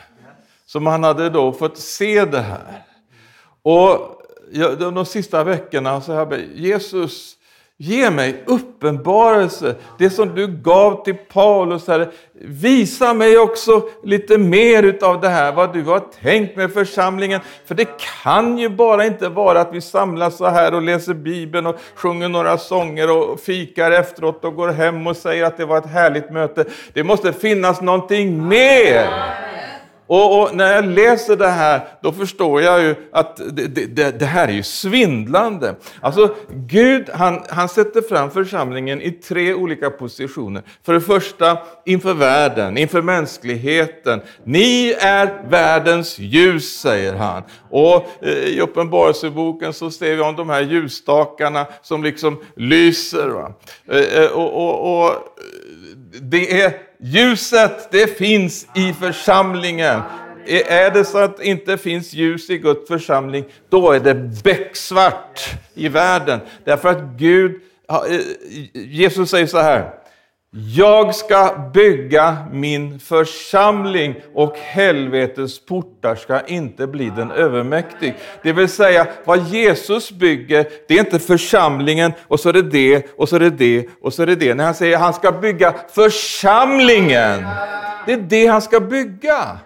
som 0.65 0.85
han 0.85 1.03
hade 1.03 1.29
då 1.29 1.53
fått 1.53 1.77
se 1.77 2.25
det 2.25 2.39
här. 2.39 2.83
Och 3.61 4.21
de 4.79 5.05
sista 5.05 5.43
veckorna 5.43 6.01
så 6.01 6.13
har 6.13 6.37
Jesus, 6.55 7.35
Ge 7.83 8.11
mig 8.11 8.43
uppenbarelse, 8.45 9.75
det 9.97 10.09
som 10.09 10.35
du 10.35 10.47
gav 10.47 11.03
till 11.03 11.15
Paulus. 11.33 11.88
Herre. 11.88 12.07
Visa 12.33 13.13
mig 13.13 13.38
också 13.38 13.81
lite 14.03 14.38
mer 14.38 14.97
av 15.01 15.21
det 15.21 15.29
här, 15.29 15.51
vad 15.51 15.73
du 15.73 15.83
har 15.83 16.01
tänkt 16.21 16.55
med 16.55 16.73
församlingen. 16.73 17.41
För 17.65 17.75
det 17.75 17.88
kan 18.23 18.57
ju 18.57 18.69
bara 18.69 19.05
inte 19.05 19.29
vara 19.29 19.61
att 19.61 19.73
vi 19.73 19.81
samlas 19.81 20.38
så 20.38 20.45
här 20.45 20.73
och 20.73 20.81
läser 20.81 21.13
Bibeln 21.13 21.67
och 21.67 21.75
sjunger 21.95 22.29
några 22.29 22.57
sånger 22.57 23.17
och 23.17 23.39
fikar 23.39 23.91
efteråt 23.91 24.45
och 24.45 24.55
går 24.55 24.69
hem 24.69 25.07
och 25.07 25.17
säger 25.17 25.45
att 25.45 25.57
det 25.57 25.65
var 25.65 25.77
ett 25.77 25.91
härligt 25.91 26.31
möte. 26.31 26.65
Det 26.93 27.03
måste 27.03 27.33
finnas 27.33 27.81
någonting 27.81 28.47
mer. 28.47 29.07
Och, 30.11 30.41
och, 30.41 30.55
när 30.55 30.75
jag 30.75 30.85
läser 30.85 31.35
det 31.35 31.47
här, 31.47 31.81
då 32.01 32.11
förstår 32.11 32.61
jag 32.61 32.83
ju 32.83 32.95
att 33.11 33.41
det, 33.51 33.67
det, 33.95 34.19
det 34.19 34.25
här 34.25 34.47
är 34.47 34.51
ju 34.51 34.63
svindlande. 34.63 35.75
Alltså, 36.01 36.35
Gud 36.49 37.09
han, 37.13 37.43
han 37.49 37.69
sätter 37.69 38.01
fram 38.01 38.31
församlingen 38.31 39.01
i 39.01 39.11
tre 39.11 39.53
olika 39.53 39.89
positioner. 39.89 40.63
För 40.83 40.93
det 40.93 41.01
första 41.01 41.57
inför 41.85 42.13
världen, 42.13 42.77
inför 42.77 43.01
mänskligheten. 43.01 44.21
Ni 44.43 44.95
är 44.99 45.49
världens 45.49 46.19
ljus, 46.19 46.79
säger 46.79 47.13
han. 47.13 47.43
Och 47.69 48.07
eh, 48.21 48.29
i 48.29 48.61
Uppenbarelseboken 48.61 49.73
så 49.73 49.91
ser 49.91 50.15
vi 50.15 50.21
om 50.21 50.35
de 50.35 50.49
här 50.49 50.61
ljusstakarna 50.61 51.65
som 51.81 52.03
liksom 52.03 52.41
lyser. 52.55 53.27
Va? 53.27 53.53
Eh, 53.87 54.23
eh, 54.23 54.31
och, 54.31 54.53
och, 54.53 55.05
och 55.05 55.13
det 56.21 56.61
är 56.61 56.90
ljuset, 57.01 57.88
det 57.91 58.17
finns 58.17 58.67
i 58.75 58.93
församlingen. 58.93 60.01
Är 60.48 60.91
det 60.91 61.05
så 61.05 61.17
att 61.17 61.38
det 61.38 61.46
inte 61.46 61.77
finns 61.77 62.13
ljus 62.13 62.50
i 62.50 62.58
Guds 62.58 62.88
församling, 62.88 63.46
då 63.70 63.91
är 63.91 64.00
det 64.00 64.13
becksvart 64.43 65.39
i 65.74 65.88
världen. 65.88 66.39
Därför 66.63 66.89
att 66.89 67.03
Gud, 67.17 67.62
eh, 67.89 68.20
Jesus 68.74 69.29
säger 69.29 69.48
så 69.48 69.60
här, 69.60 70.00
jag 70.53 71.15
ska 71.15 71.70
bygga 71.74 72.38
min 72.51 73.00
församling 73.00 74.15
och 74.34 74.58
helvetets 74.58 75.65
portar 75.65 76.15
ska 76.15 76.41
inte 76.41 76.88
bli 76.88 77.10
den 77.10 77.31
övermäktig. 77.31 78.15
Det 78.43 78.53
vill 78.53 78.70
säga, 78.70 79.08
vad 79.25 79.39
Jesus 79.48 80.12
bygger, 80.12 80.67
det 80.88 80.96
är 80.96 81.00
inte 81.00 81.20
församlingen 81.20 82.12
och 82.27 82.39
så 82.39 82.50
är 82.50 82.53
det 82.53 82.62
det 82.62 83.05
och 83.17 83.29
så 83.29 83.36
är 83.36 83.39
det 83.39 83.50
det 83.50 83.88
och 84.01 84.13
så 84.13 84.22
är 84.22 84.27
det 84.27 84.36
det. 84.36 84.53
När 84.53 84.65
han 84.65 84.75
säger 84.75 84.96
att 84.96 85.01
han 85.01 85.13
ska 85.13 85.31
bygga 85.31 85.75
församlingen, 85.93 87.46
det 88.05 88.13
är 88.13 88.17
det 88.17 88.48
han 88.48 88.62
ska 88.62 88.79
bygga. 88.79 89.60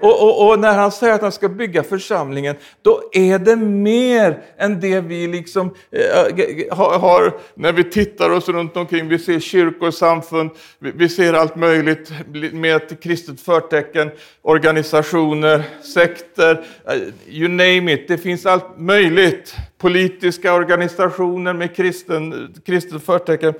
Och, 0.00 0.22
och, 0.22 0.48
och, 0.48 0.58
när 0.58 0.72
han 0.72 0.92
säger 0.92 1.14
att 1.14 1.22
han 1.22 1.32
ska 1.32 1.48
bygga 1.48 1.82
församlingen, 1.82 2.56
då 2.82 3.02
är 3.12 3.38
det 3.38 3.56
mer 3.56 4.42
än 4.58 4.80
det 4.80 5.00
vi 5.00 5.26
liksom 5.26 5.74
äh, 5.90 6.76
har, 6.76 7.34
när 7.54 7.72
vi 7.72 7.84
tittar 7.84 8.30
oss 8.30 8.48
runt 8.48 8.76
omkring. 8.76 9.08
Vi 9.08 9.18
ser 9.18 9.40
kyrkor, 9.40 9.90
samfund, 9.90 10.50
vi, 10.78 10.90
vi 10.90 11.08
ser 11.08 11.34
allt 11.34 11.56
möjligt 11.56 12.12
med 12.52 12.76
ett 12.76 13.02
kristet 13.02 13.40
förtecken, 13.40 14.10
organisationer, 14.42 15.62
sekter, 15.94 16.64
eh, 16.86 16.94
you 17.28 17.48
name 17.48 17.92
it. 17.92 18.08
Det 18.08 18.18
finns 18.18 18.46
allt 18.46 18.78
möjligt. 18.78 19.56
Politiska 19.78 20.54
organisationer 20.54 21.52
med 21.52 21.76
kristen, 21.76 22.54
kristet 22.66 23.02
förtecken. 23.02 23.54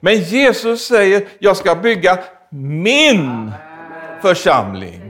Men 0.00 0.18
Jesus 0.18 0.86
säger, 0.86 1.24
jag 1.38 1.56
ska 1.56 1.74
bygga 1.74 2.18
min 2.50 3.50
församling. 4.22 5.05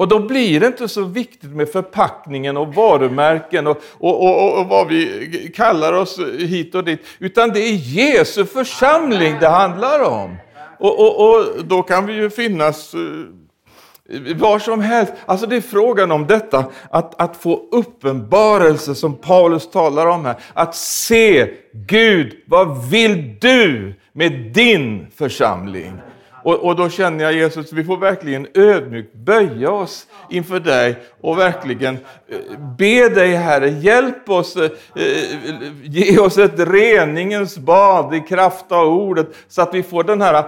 Och 0.00 0.08
då 0.08 0.18
blir 0.18 0.60
det 0.60 0.66
inte 0.66 0.88
så 0.88 1.02
viktigt 1.02 1.50
med 1.50 1.68
förpackningen 1.68 2.56
och 2.56 2.74
varumärken 2.74 3.66
och, 3.66 3.82
och, 3.98 4.24
och, 4.24 4.60
och, 4.60 4.66
vad 4.66 4.88
vi 4.88 5.52
kallar 5.56 5.92
oss 5.92 6.18
hit 6.38 6.74
och 6.74 6.84
dit. 6.84 7.06
Utan 7.18 7.50
det 7.50 7.60
är 7.60 7.74
Jesu 7.74 8.44
församling 8.46 9.36
det 9.40 9.48
handlar 9.48 10.02
om. 10.02 10.36
Och, 10.78 11.64
då 11.64 11.82
kan 11.82 12.06
vi 12.06 12.12
ju 12.12 12.30
finnas 12.30 12.94
eh, 12.94 14.34
var 14.36 14.58
som 14.58 14.80
helst. 14.80 15.12
Alltså 15.26 15.46
det 15.46 15.56
är 15.56 15.60
frågan 15.60 16.10
om 16.10 16.26
detta, 16.26 16.64
att, 16.90 17.20
att 17.20 17.36
få 17.36 17.68
uppenbarelse 17.72 18.94
som 18.94 19.16
Paulus 19.16 19.70
talar 19.70 20.06
om 20.06 20.24
här. 20.24 20.36
Att 20.54 20.74
se 20.74 21.50
Gud, 21.72 22.36
vad 22.46 22.90
vill 22.90 23.38
du 23.40 23.94
med 24.12 24.32
din 24.32 25.06
församling? 25.16 25.92
Och, 26.42 26.54
och, 26.54 26.76
då 26.76 26.88
känner 26.88 27.24
jag 27.24 27.32
Jesus, 27.32 27.72
vi 27.72 27.84
får 27.84 27.96
verkligen 27.96 28.46
ödmjukt 28.54 29.14
böja 29.14 29.70
oss 29.70 30.06
inför 30.30 30.60
dig 30.60 30.96
och 31.20 31.38
verkligen 31.38 31.94
eh, 32.28 32.58
be 32.78 33.08
dig 33.08 33.34
Herre, 33.34 33.68
hjälp 33.68 34.30
oss, 34.30 34.56
eh, 34.56 34.70
eh, 34.94 35.10
ge 35.82 36.18
oss 36.18 36.38
ett 36.38 36.58
reningens 36.58 37.58
bad 37.58 38.14
i 38.14 38.20
kraft 38.20 38.72
av 38.72 38.86
ordet 38.86 39.26
så 39.48 39.62
att 39.62 39.74
vi 39.74 39.82
får 39.82 40.04
den 40.04 40.22
här 40.22 40.44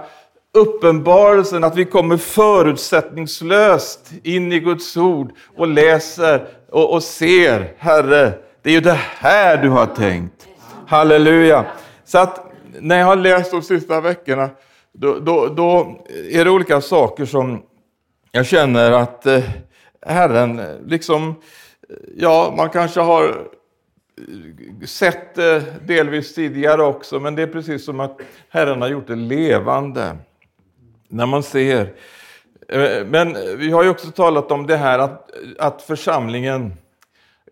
uppenbarelsen, 0.53 1.63
att 1.63 1.75
vi 1.75 1.85
kommer 1.85 2.17
förutsättningslöst 2.17 4.11
in 4.23 4.51
i 4.51 4.59
Guds 4.59 4.97
ord 4.97 5.31
och 5.57 5.67
läser 5.67 6.47
och, 6.69 6.93
och 6.93 7.03
ser, 7.03 7.73
Herre, 7.77 8.31
det 8.61 8.69
är 8.69 8.73
ju 8.73 8.81
det 8.81 8.99
här 9.19 9.57
du 9.57 9.69
har 9.69 9.85
tänkt. 9.85 10.47
Halleluja. 10.87 11.65
Så 12.05 12.17
att 12.17 12.51
när 12.79 12.99
jag 12.99 13.05
har 13.05 13.15
läst 13.15 13.51
de 13.51 13.61
sista 13.61 14.01
veckorna 14.01 14.49
då, 14.93 15.19
då, 15.19 15.47
då, 15.47 15.99
är 16.31 16.45
det 16.45 16.51
olika 16.51 16.81
saker 16.81 17.25
som 17.25 17.63
jag 18.31 18.45
känner 18.45 18.91
att 18.91 19.25
eh, 19.25 19.43
Herren 20.01 20.59
eh, 20.59 20.65
liksom, 20.85 21.29
eh, 21.89 21.95
ja, 22.17 22.53
man 22.57 22.69
kanske 22.69 22.99
har 22.99 23.29
eh, 23.29 24.85
sett 24.85 25.35
det 25.35 25.87
delvis 25.87 26.35
tidigare 26.35 26.83
också, 26.83 27.19
men 27.19 27.35
det 27.35 27.41
är 27.41 27.47
precis 27.47 27.85
som 27.85 27.99
att 27.99 28.19
Herren 28.49 28.81
har 28.81 28.89
gjort 28.89 29.07
det 29.07 29.15
levande. 29.15 30.17
När 31.07 31.25
man 31.25 31.43
ser. 31.43 31.93
Men 33.05 33.37
vi 33.57 33.71
har 33.71 33.83
ju 33.83 33.89
också 33.89 34.11
talat 34.11 34.51
om 34.51 34.67
det 34.67 34.77
här 34.77 34.99
att, 34.99 35.31
att 35.59 35.81
församlingen 35.81 36.73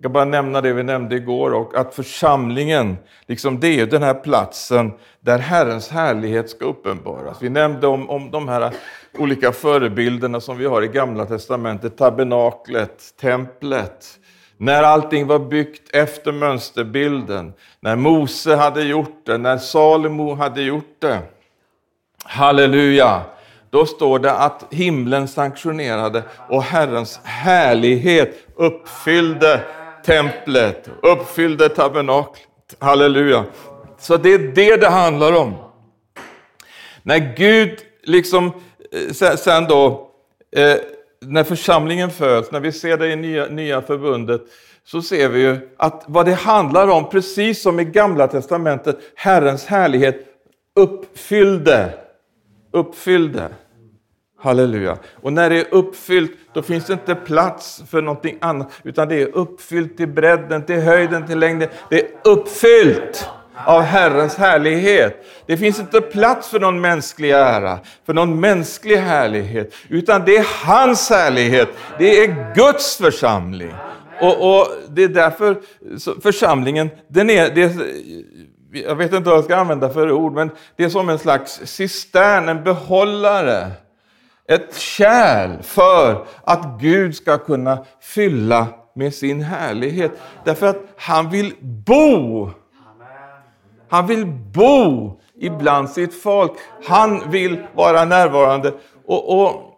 jag 0.01 0.03
kan 0.03 0.13
bara 0.13 0.25
nämna 0.25 0.61
det 0.61 0.73
vi 0.73 0.83
nämnde 0.83 1.15
igår, 1.15 1.53
och 1.53 1.77
att 1.77 1.95
församlingen, 1.95 2.97
liksom 3.25 3.59
det 3.59 3.79
är 3.79 3.85
den 3.85 4.03
här 4.03 4.13
platsen 4.13 4.93
där 5.19 5.39
Herrens 5.39 5.89
härlighet 5.89 6.49
ska 6.49 6.65
uppenbaras. 6.65 7.41
Vi 7.41 7.49
nämnde 7.49 7.87
om, 7.87 8.09
om 8.09 8.31
de 8.31 8.47
här 8.47 8.73
olika 9.17 9.51
förebilderna 9.51 10.39
som 10.39 10.57
vi 10.57 10.65
har 10.65 10.81
i 10.81 10.87
Gamla 10.87 11.25
Testamentet, 11.25 11.97
tabernaklet, 11.97 13.17
templet. 13.21 14.19
När 14.57 14.83
allting 14.83 15.27
var 15.27 15.39
byggt 15.39 15.95
efter 15.95 16.31
mönsterbilden, 16.31 17.53
när 17.79 17.95
Mose 17.95 18.55
hade 18.55 18.83
gjort 18.83 19.25
det, 19.25 19.37
när 19.37 19.57
Salomo 19.57 20.35
hade 20.35 20.61
gjort 20.61 20.95
det. 20.99 21.19
Halleluja! 22.23 23.21
Då 23.69 23.85
står 23.85 24.19
det 24.19 24.33
att 24.33 24.65
himlen 24.69 25.27
sanktionerade 25.27 26.23
och 26.49 26.63
Herrens 26.63 27.19
härlighet 27.23 28.35
uppfyllde 28.55 29.61
templet, 30.05 30.89
uppfyllde 31.01 31.69
tabernaklet. 31.69 32.47
Halleluja! 32.79 33.45
Så 33.99 34.17
det 34.17 34.33
är 34.33 34.39
det 34.39 34.75
det 34.75 34.89
handlar 34.89 35.33
om. 35.33 35.55
När 37.03 37.35
Gud 37.37 37.79
liksom 38.03 38.51
eh, 39.21 39.35
sen 39.35 39.65
då, 39.67 40.09
eh, 40.55 40.75
när 41.21 41.43
församlingen 41.43 42.09
föds, 42.09 42.51
när 42.51 42.59
vi 42.59 42.71
ser 42.71 42.97
det 42.97 43.11
i 43.11 43.15
nya, 43.15 43.45
nya 43.45 43.81
förbundet, 43.81 44.41
så 44.83 45.01
ser 45.01 45.29
vi 45.29 45.41
ju 45.41 45.69
att 45.77 46.03
vad 46.07 46.25
det 46.25 46.33
handlar 46.33 46.87
om, 46.87 47.09
precis 47.09 47.61
som 47.61 47.79
i 47.79 47.85
Gamla 47.85 48.27
Testamentet, 48.27 48.99
Herrens 49.15 49.65
härlighet 49.65 50.15
uppfyllde, 50.75 51.93
uppfyllde. 52.71 53.49
Halleluja. 54.39 54.97
Och 55.21 55.33
när 55.33 55.49
det 55.49 55.59
är 55.59 55.73
uppfyllt, 55.73 56.31
då 56.53 56.61
finns 56.61 56.85
det 56.85 56.93
inte 56.93 57.15
plats 57.15 57.83
för 57.89 58.01
någonting 58.01 58.37
annat, 58.41 58.71
utan 58.83 59.07
det 59.07 59.21
är 59.21 59.35
uppfyllt 59.35 59.97
till 59.97 60.07
bredden, 60.07 60.65
till 60.65 60.81
höjden, 60.81 61.27
till 61.27 61.39
längden. 61.39 61.69
Det 61.89 62.01
är 62.01 62.07
uppfyllt 62.23 63.29
av 63.65 63.81
Herrens 63.81 64.35
härlighet. 64.35 65.25
Det 65.45 65.57
finns 65.57 65.79
inte 65.79 66.01
plats 66.01 66.49
för 66.49 66.59
någon 66.59 66.81
mänsklig 66.81 67.31
ära, 67.31 67.79
för 68.05 68.13
någon 68.13 68.39
mänsklig 68.39 68.97
härlighet, 68.97 69.73
utan 69.89 70.25
det 70.25 70.37
är 70.37 70.65
hans 70.65 71.09
härlighet. 71.09 71.69
Det 71.97 72.23
är 72.23 72.53
Guds 72.55 72.97
församling. 72.97 73.73
Och, 74.21 74.59
och 74.59 74.67
det 74.89 75.03
är 75.03 75.07
därför 75.07 75.61
församlingen, 76.21 76.89
den 77.07 77.29
är, 77.29 77.55
det 77.55 77.63
är, 77.63 77.71
jag 78.73 78.95
vet 78.95 79.13
inte 79.13 79.29
vad 79.29 79.37
jag 79.37 79.45
ska 79.45 79.55
använda 79.55 79.89
för 79.89 80.11
ord, 80.11 80.33
men 80.33 80.49
det 80.75 80.83
är 80.83 80.89
som 80.89 81.09
en 81.09 81.19
slags 81.19 81.61
cistern, 81.63 82.49
en 82.49 82.63
behållare. 82.63 83.71
Ett 84.51 84.75
kärl 84.75 85.61
för 85.61 86.25
att 86.43 86.79
Gud 86.79 87.15
ska 87.15 87.37
kunna 87.37 87.85
fylla 88.01 88.67
med 88.95 89.13
sin 89.13 89.41
härlighet. 89.41 90.11
Därför 90.45 90.67
att 90.67 90.83
han 90.97 91.29
vill 91.29 91.53
bo 91.61 92.49
han 93.91 94.07
vill 94.07 94.25
bo 94.25 95.19
ibland 95.35 95.89
sitt 95.89 96.21
folk. 96.21 96.51
Han 96.85 97.29
vill 97.31 97.67
vara 97.75 98.05
närvarande. 98.05 98.73
Och, 99.05 99.41
och, 99.41 99.75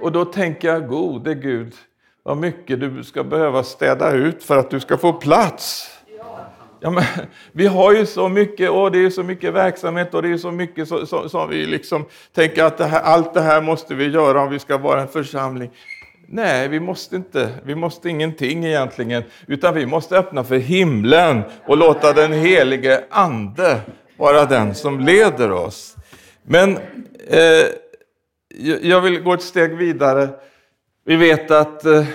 och 0.00 0.12
då 0.12 0.24
tänker 0.24 0.68
jag, 0.68 0.88
gode 0.88 1.34
Gud, 1.34 1.74
vad 2.22 2.36
mycket 2.36 2.80
du 2.80 3.04
ska 3.04 3.24
behöva 3.24 3.62
städa 3.62 4.10
ut 4.10 4.42
för 4.42 4.56
att 4.56 4.70
du 4.70 4.80
ska 4.80 4.96
få 4.96 5.12
plats. 5.12 5.90
Ja, 6.80 6.90
men, 6.90 7.04
vi 7.52 7.66
har 7.66 7.92
ju 7.92 8.06
så 8.06 8.28
mycket, 8.28 8.70
och 8.70 8.92
det 8.92 8.98
är 8.98 9.10
så 9.10 9.22
mycket 9.22 9.54
verksamhet 9.54 10.14
och 10.14 10.22
det 10.22 10.28
är 10.28 10.36
så 10.36 10.50
mycket 10.50 10.88
som, 11.28 11.50
vi 11.50 11.66
liksom 11.66 12.04
tänker 12.34 12.64
att 12.64 12.78
det 12.78 12.84
här, 12.84 13.00
allt 13.00 13.34
det 13.34 13.40
här 13.40 13.62
måste 13.62 13.94
vi 13.94 14.08
göra 14.08 14.42
om 14.42 14.50
vi 14.50 14.58
ska 14.58 14.78
vara 14.78 15.00
en 15.00 15.08
församling. 15.08 15.70
Nej, 16.30 16.68
vi 16.68 16.80
måste 16.80 17.16
inte. 17.16 17.50
Vi 17.64 17.74
måste 17.74 18.08
ingenting 18.08 18.64
egentligen, 18.64 19.22
utan 19.46 19.74
vi 19.74 19.86
måste 19.86 20.18
öppna 20.18 20.44
för 20.44 20.56
himlen 20.56 21.42
och 21.66 21.76
låta 21.76 22.12
den 22.12 22.32
helige 22.32 23.04
Ande 23.10 23.80
vara 24.16 24.44
den 24.44 24.74
som 24.74 25.00
leder 25.00 25.52
oss. 25.52 25.96
Men 26.42 26.78
eh, 27.26 27.66
jag 28.82 29.00
vill 29.00 29.20
gå 29.20 29.32
ett 29.32 29.42
steg 29.42 29.76
vidare. 29.76 30.28
Vi 31.04 31.16
vet 31.16 31.50
att 31.50 31.84
eh, 31.84 32.06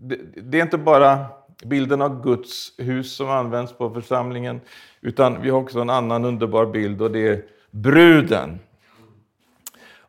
det, 0.00 0.18
det 0.42 0.58
är 0.58 0.62
inte 0.62 0.78
bara 0.78 1.26
bilden 1.64 2.02
av 2.02 2.22
Guds 2.22 2.72
hus 2.78 3.16
som 3.16 3.30
används 3.30 3.72
på 3.72 3.90
församlingen, 3.90 4.60
utan 5.00 5.42
vi 5.42 5.50
har 5.50 5.58
också 5.58 5.80
en 5.80 5.90
annan 5.90 6.24
underbar 6.24 6.66
bild 6.66 7.02
och 7.02 7.10
det 7.10 7.28
är 7.28 7.44
bruden. 7.70 8.58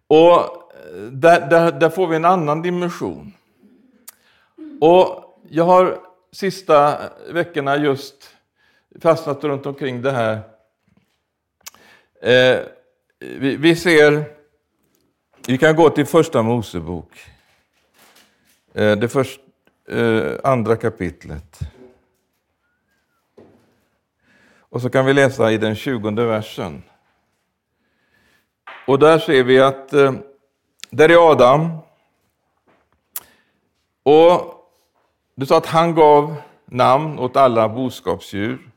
Och 0.07 0.35
eh, 0.35 1.01
där, 1.11 1.49
där, 1.49 1.71
där 1.71 1.89
får 1.89 2.07
vi 2.07 2.15
en 2.15 2.25
annan 2.25 2.61
dimension. 2.61 3.33
Och 4.81 5.25
jag 5.49 5.63
har 5.63 5.97
sista 6.31 6.99
veckorna 7.31 7.77
just 7.77 8.35
fastnat 9.01 9.43
runt 9.43 9.65
omkring 9.65 10.01
det 10.01 10.11
här. 10.11 10.41
Eh, 12.21 12.59
vi, 13.19 13.55
vi, 13.55 13.75
ser, 13.75 14.23
vi 15.47 15.57
kan 15.57 15.75
gå 15.75 15.89
till 15.89 16.05
första 16.05 16.41
Mosebok. 16.41 17.11
Eh, 18.73 18.97
det 18.97 19.07
först, 19.07 19.39
eh, 19.89 20.31
andra 20.43 20.75
kapitlet. 20.75 21.59
Och 24.59 24.81
så 24.81 24.89
kan 24.89 25.05
vi 25.05 25.13
läsa 25.13 25.51
i 25.51 25.57
den 25.57 25.75
tjugonde 25.75 26.25
versen. 26.25 26.83
Och 28.87 28.99
där 28.99 29.19
ser 29.19 29.43
vi 29.43 29.59
att 29.59 29.93
eh, 29.93 30.13
där 30.89 31.09
är 31.09 31.31
Adam. 31.31 31.77
Och 34.03 34.55
du 35.35 35.45
sa 35.45 35.57
att 35.57 35.65
han 35.65 35.95
gav 35.95 36.35
namn 36.65 37.19
åt 37.19 37.37
alla 37.37 37.69
boskapsdjur, 37.69 38.69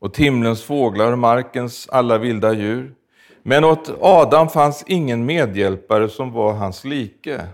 åt 0.00 0.16
himlens 0.16 0.62
fåglar 0.62 1.12
och 1.12 1.18
markens 1.18 1.88
alla 1.88 2.18
vilda 2.18 2.52
djur. 2.52 2.94
Men 3.42 3.64
åt 3.64 3.90
Adam 4.00 4.48
fanns 4.48 4.84
ingen 4.86 5.24
medhjälpare 5.24 6.08
som 6.08 6.32
var 6.32 6.52
hans 6.52 6.84
like. 6.84 7.46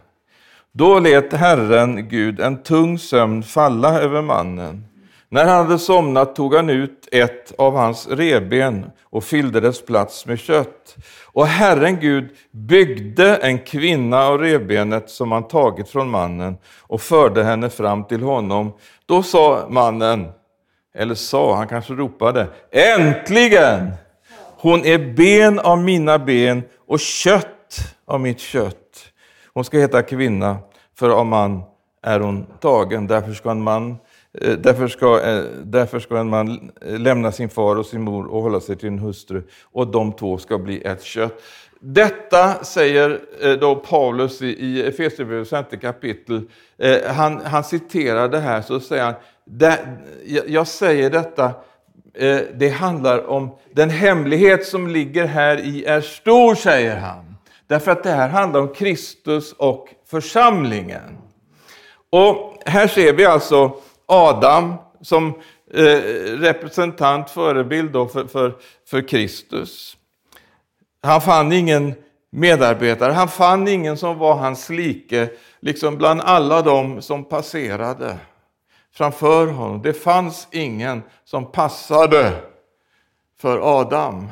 Då 0.73 0.99
lät 0.99 1.33
Herren 1.33 2.09
Gud 2.09 2.41
en 2.41 2.63
tung 2.63 2.99
sömn 2.99 3.43
falla 3.43 4.01
över 4.01 4.23
mannen. 4.23 4.85
När 5.31 5.45
han 5.45 5.67
hade 5.67 5.79
somnat 5.79 6.37
tog 6.37 6.55
han 6.55 6.71
ut 6.71 7.09
ett 7.13 7.53
av 7.59 7.77
hans 7.77 8.09
reben 8.09 8.91
och 9.03 9.25
fyllde 9.25 9.61
dess 9.61 9.85
plats 9.87 10.27
med 10.27 10.39
kött. 10.39 10.97
Och 11.33 11.47
Herren 11.47 12.01
Gud 12.01 12.29
byggde 12.51 13.37
en 13.37 13.59
kvinna 13.59 14.23
av 14.23 14.39
revbenet 14.39 15.11
som 15.11 15.33
han 15.33 15.49
tagit 15.49 15.89
från 15.89 16.11
mannen 16.11 16.57
och 16.81 17.01
förde 17.01 17.45
henne 17.45 17.71
fram 17.71 18.05
till 18.05 18.23
honom. 18.23 18.73
Då 19.07 19.23
sa 19.23 19.67
mannen, 19.69 20.29
eller 20.95 21.15
sa, 21.15 21.57
han 21.57 21.69
kanske 21.69 21.93
ropade, 21.93 22.47
äntligen! 22.73 23.91
Hon 24.61 24.85
är 24.85 25.15
ben 25.15 25.59
av 25.59 25.79
mina 25.79 26.19
ben 26.19 26.63
och 26.87 27.01
kött 27.01 27.95
av 28.07 28.21
mitt 28.21 28.41
kött. 28.41 28.88
Hon 29.59 29.65
ska 29.65 29.79
heta 29.79 30.03
kvinna, 30.03 30.57
för 30.99 31.11
av 31.11 31.27
man 31.27 31.63
är 32.03 32.21
hon 32.21 32.47
tagen. 32.61 33.07
Därför 33.07 33.33
ska 33.33 33.51
en 33.51 33.63
man 33.63 33.97
eh, 34.41 34.53
därför 34.53 34.89
ska, 34.89 35.23
eh, 35.23 35.43
därför 35.65 36.01
ska 36.01 36.19
en 36.19 36.29
man 36.29 36.71
eh, 36.87 36.99
lämna 36.99 37.33
sin 37.33 37.49
far 37.49 37.77
och 37.77 37.87
sin 37.87 38.03
mor 38.03 38.27
och 38.27 38.43
hålla 38.43 38.61
sig 38.61 38.77
till 38.77 38.89
en 38.89 38.99
hustru 38.99 39.43
och 39.63 39.87
de 39.87 40.13
två 40.13 40.39
ska 40.39 40.59
bli 40.59 40.83
ett 40.83 41.03
kött. 41.03 41.43
Detta 41.81 42.65
säger 42.65 43.21
då 43.61 43.77
Paulus 43.77 44.43
i 44.43 44.87
Efesierbrevets 44.87 45.51
femte 45.51 45.77
kapitel. 45.77 46.43
Han, 47.07 47.41
han 47.45 47.65
citerar 47.65 48.29
det 48.29 48.41
här, 48.41 48.63
så 48.63 48.81
säger 48.81 49.05
han, 49.05 49.15
jag 50.47 50.67
säger 50.67 51.11
detta, 51.11 51.53
det 52.55 52.69
handlar 52.69 53.27
om 53.27 53.51
den 53.73 53.91
hemlighet 53.91 54.67
som 54.67 54.89
ligger 54.89 55.27
här 55.27 55.61
i 55.61 55.85
är 55.85 56.01
stor, 56.01 56.55
säger 56.55 56.97
han. 56.97 57.28
Därför 57.69 57.91
att 57.91 58.03
det 58.03 58.11
här 58.11 58.29
handlar 58.29 58.61
om 58.61 58.75
Kristus 58.75 59.53
och 59.53 59.89
församlingen. 60.07 61.19
Och 62.11 62.63
här 62.67 62.89
ser 62.89 63.13
vi 63.13 63.25
alltså 63.27 63.77
Adam 64.07 64.75
som 65.01 65.29
eh, 65.75 66.01
representant, 66.39 67.31
förebild 67.31 67.93
då 67.93 68.07
för, 68.07 68.27
för, 68.27 68.57
för 68.87 69.09
Kristus. 69.09 69.97
Han 71.03 71.21
fann 71.21 71.53
ingen 71.53 71.95
medarbetare, 72.31 73.13
han 73.13 73.29
fann 73.29 73.69
ingen 73.69 73.97
som 73.97 74.19
var 74.19 74.35
hans 74.35 74.71
like, 74.71 75.31
liksom 75.61 75.97
bland 75.97 76.21
alla 76.21 76.63
de 76.63 77.03
som 77.03 77.25
passerade 77.25 78.17
framför 78.95 79.47
honom. 79.47 79.83
Det 79.83 79.93
fanns 79.93 80.49
ingen 80.51 81.03
som 81.25 81.53
passade 81.53 82.33
för 83.41 83.79
Adam. 83.81 84.29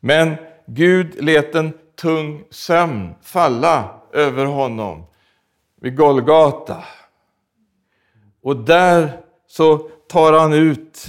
Men 0.00 0.34
Gud 0.66 1.24
lät 1.24 1.54
en 1.54 1.72
tung 2.04 2.44
sömn 2.50 3.14
falla 3.22 4.00
över 4.12 4.44
honom 4.44 5.04
vid 5.80 5.96
Golgata. 5.96 6.84
Och 8.42 8.56
där 8.56 9.20
så 9.46 9.78
tar 10.08 10.32
han 10.32 10.52
ut 10.52 11.06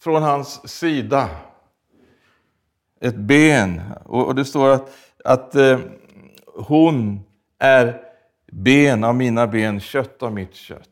från 0.00 0.22
hans 0.22 0.68
sida 0.68 1.28
ett 3.00 3.16
ben. 3.16 3.80
Och, 4.04 4.34
det 4.34 4.44
står 4.44 4.68
att, 4.68 4.92
att 5.24 5.54
eh, 5.54 5.78
hon 6.54 7.20
är 7.58 8.02
ben 8.52 9.04
av 9.04 9.14
mina 9.14 9.46
ben, 9.46 9.80
kött 9.80 10.22
av 10.22 10.32
mitt 10.32 10.54
kött. 10.54 10.88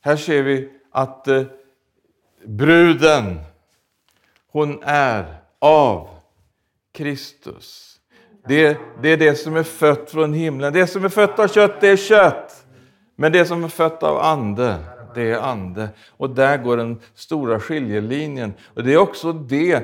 Här 0.00 0.16
ser 0.16 0.42
vi 0.42 0.70
att 0.90 1.28
eh, 1.28 1.42
bruden, 2.44 3.40
hon 4.46 4.82
är 4.82 5.36
av 5.58 6.08
Kristus. 6.92 7.93
Det, 8.48 8.78
det 9.02 9.08
är 9.08 9.16
det 9.16 9.34
som 9.34 9.56
är 9.56 9.62
fött 9.62 10.10
från 10.10 10.32
himlen. 10.32 10.72
Det 10.72 10.86
som 10.86 11.04
är 11.04 11.08
fött 11.08 11.38
av 11.38 11.48
kött, 11.48 11.80
det 11.80 11.88
är 11.88 11.96
kött. 11.96 12.64
Men 13.16 13.32
det 13.32 13.44
som 13.44 13.64
är 13.64 13.68
fött 13.68 14.02
av 14.02 14.18
ande, 14.18 14.76
det 15.14 15.30
är 15.30 15.38
ande. 15.38 15.88
Och 16.16 16.30
där 16.30 16.56
går 16.56 16.76
den 16.76 17.00
stora 17.14 17.60
skiljelinjen. 17.60 18.54
Och 18.74 18.84
det 18.84 18.92
är 18.92 18.98
också 18.98 19.32
det 19.32 19.82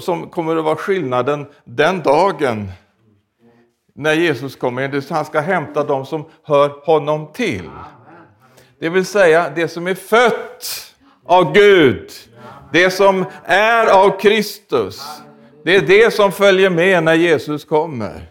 som 0.00 0.30
kommer 0.30 0.56
att 0.56 0.64
vara 0.64 0.76
skillnaden 0.76 1.46
den 1.64 2.02
dagen 2.02 2.68
när 3.94 4.12
Jesus 4.14 4.56
kommer. 4.56 5.12
Han 5.14 5.24
ska 5.24 5.40
hämta 5.40 5.84
dem 5.84 6.06
som 6.06 6.24
hör 6.42 6.86
honom 6.86 7.32
till. 7.32 7.70
Det 8.80 8.88
vill 8.88 9.06
säga 9.06 9.52
det 9.54 9.68
som 9.68 9.86
är 9.86 9.94
fött 9.94 10.94
av 11.24 11.52
Gud. 11.52 12.10
Det 12.72 12.90
som 12.90 13.24
är 13.44 13.86
av 13.86 14.20
Kristus. 14.20 15.02
Det 15.68 15.76
är 15.76 15.82
det 15.82 16.14
som 16.14 16.32
följer 16.32 16.70
med 16.70 17.04
när 17.04 17.14
Jesus 17.14 17.64
kommer. 17.64 18.22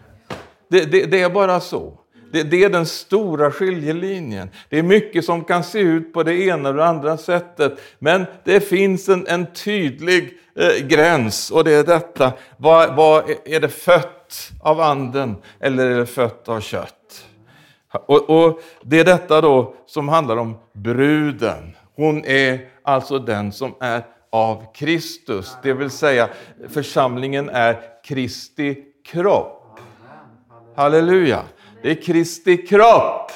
Det, 0.70 0.84
det, 0.84 1.06
det 1.06 1.22
är 1.22 1.30
bara 1.30 1.60
så. 1.60 1.98
Det, 2.32 2.42
det, 2.42 2.64
är 2.64 2.70
den 2.70 2.86
stora 2.86 3.50
skiljelinjen. 3.50 4.50
Det 4.68 4.78
är 4.78 4.82
mycket 4.82 5.24
som 5.24 5.44
kan 5.44 5.64
se 5.64 5.78
ut 5.78 6.12
på 6.12 6.22
det 6.22 6.34
ena 6.34 6.68
eller 6.68 6.82
andra 6.82 7.16
sättet. 7.16 7.80
Men 7.98 8.26
det 8.44 8.60
finns 8.60 9.08
en, 9.08 9.26
en 9.26 9.52
tydlig 9.52 10.38
eh, 10.56 10.86
gräns 10.86 11.50
och 11.50 11.64
det 11.64 11.72
är 11.72 11.84
detta. 11.84 12.32
Vad, 12.56 12.96
vad, 12.96 13.24
är 13.44 13.60
det 13.60 13.68
fött 13.68 14.50
av 14.60 14.80
anden 14.80 15.36
eller 15.60 15.90
är 15.90 15.98
det 15.98 16.06
fött 16.06 16.48
av 16.48 16.60
kött? 16.60 17.26
Och, 18.06 18.30
och 18.30 18.60
Det 18.82 19.00
är 19.00 19.04
detta 19.04 19.40
då 19.40 19.74
som 19.86 20.08
handlar 20.08 20.36
om 20.36 20.56
bruden. 20.72 21.76
Hon 21.96 22.24
är 22.24 22.60
alltså 22.82 23.18
den 23.18 23.52
som 23.52 23.74
är 23.80 24.02
av 24.30 24.72
Kristus. 24.74 25.56
Det 25.62 25.72
vill 25.72 25.90
säga 25.90 26.28
församlingen 26.68 27.48
är 27.48 28.02
Kristi 28.04 28.76
kropp. 29.04 29.80
Halleluja! 30.76 31.42
Det 31.82 31.90
är 31.90 32.02
Kristi 32.02 32.56
kropp. 32.56 33.32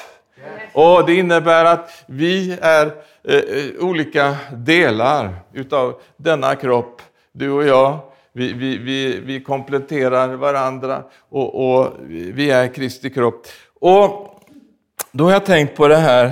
Och 0.73 1.05
Det 1.05 1.15
innebär 1.15 1.65
att 1.65 2.03
vi 2.05 2.57
är 2.61 2.85
eh, 3.23 3.35
eh, 3.35 3.79
olika 3.79 4.35
delar 4.51 5.35
utav 5.53 6.01
denna 6.17 6.55
kropp, 6.55 7.01
du 7.31 7.51
och 7.51 7.63
jag. 7.63 7.99
Vi, 8.33 8.53
vi, 8.53 8.77
vi, 8.77 9.19
vi 9.19 9.43
kompletterar 9.43 10.35
varandra 10.35 11.03
och, 11.29 11.75
och 11.75 11.93
vi 12.07 12.51
är 12.51 12.73
Kristi 12.73 13.09
kropp. 13.09 13.47
Och 13.79 14.39
Då 15.11 15.23
har 15.23 15.31
jag 15.31 15.45
tänkt 15.45 15.75
på 15.75 15.87
det 15.87 15.95
här, 15.95 16.31